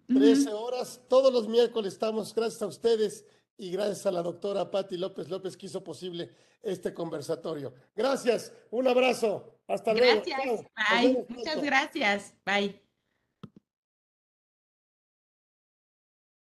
[0.06, 3.24] 13 horas, todos los miércoles estamos, gracias a ustedes
[3.56, 6.30] y gracias a la doctora Patti López López que hizo posible
[6.62, 7.74] este conversatorio.
[7.94, 10.22] Gracias, un abrazo, hasta luego.
[10.26, 11.26] Gracias, bye.
[11.28, 12.83] Muchas gracias, bye.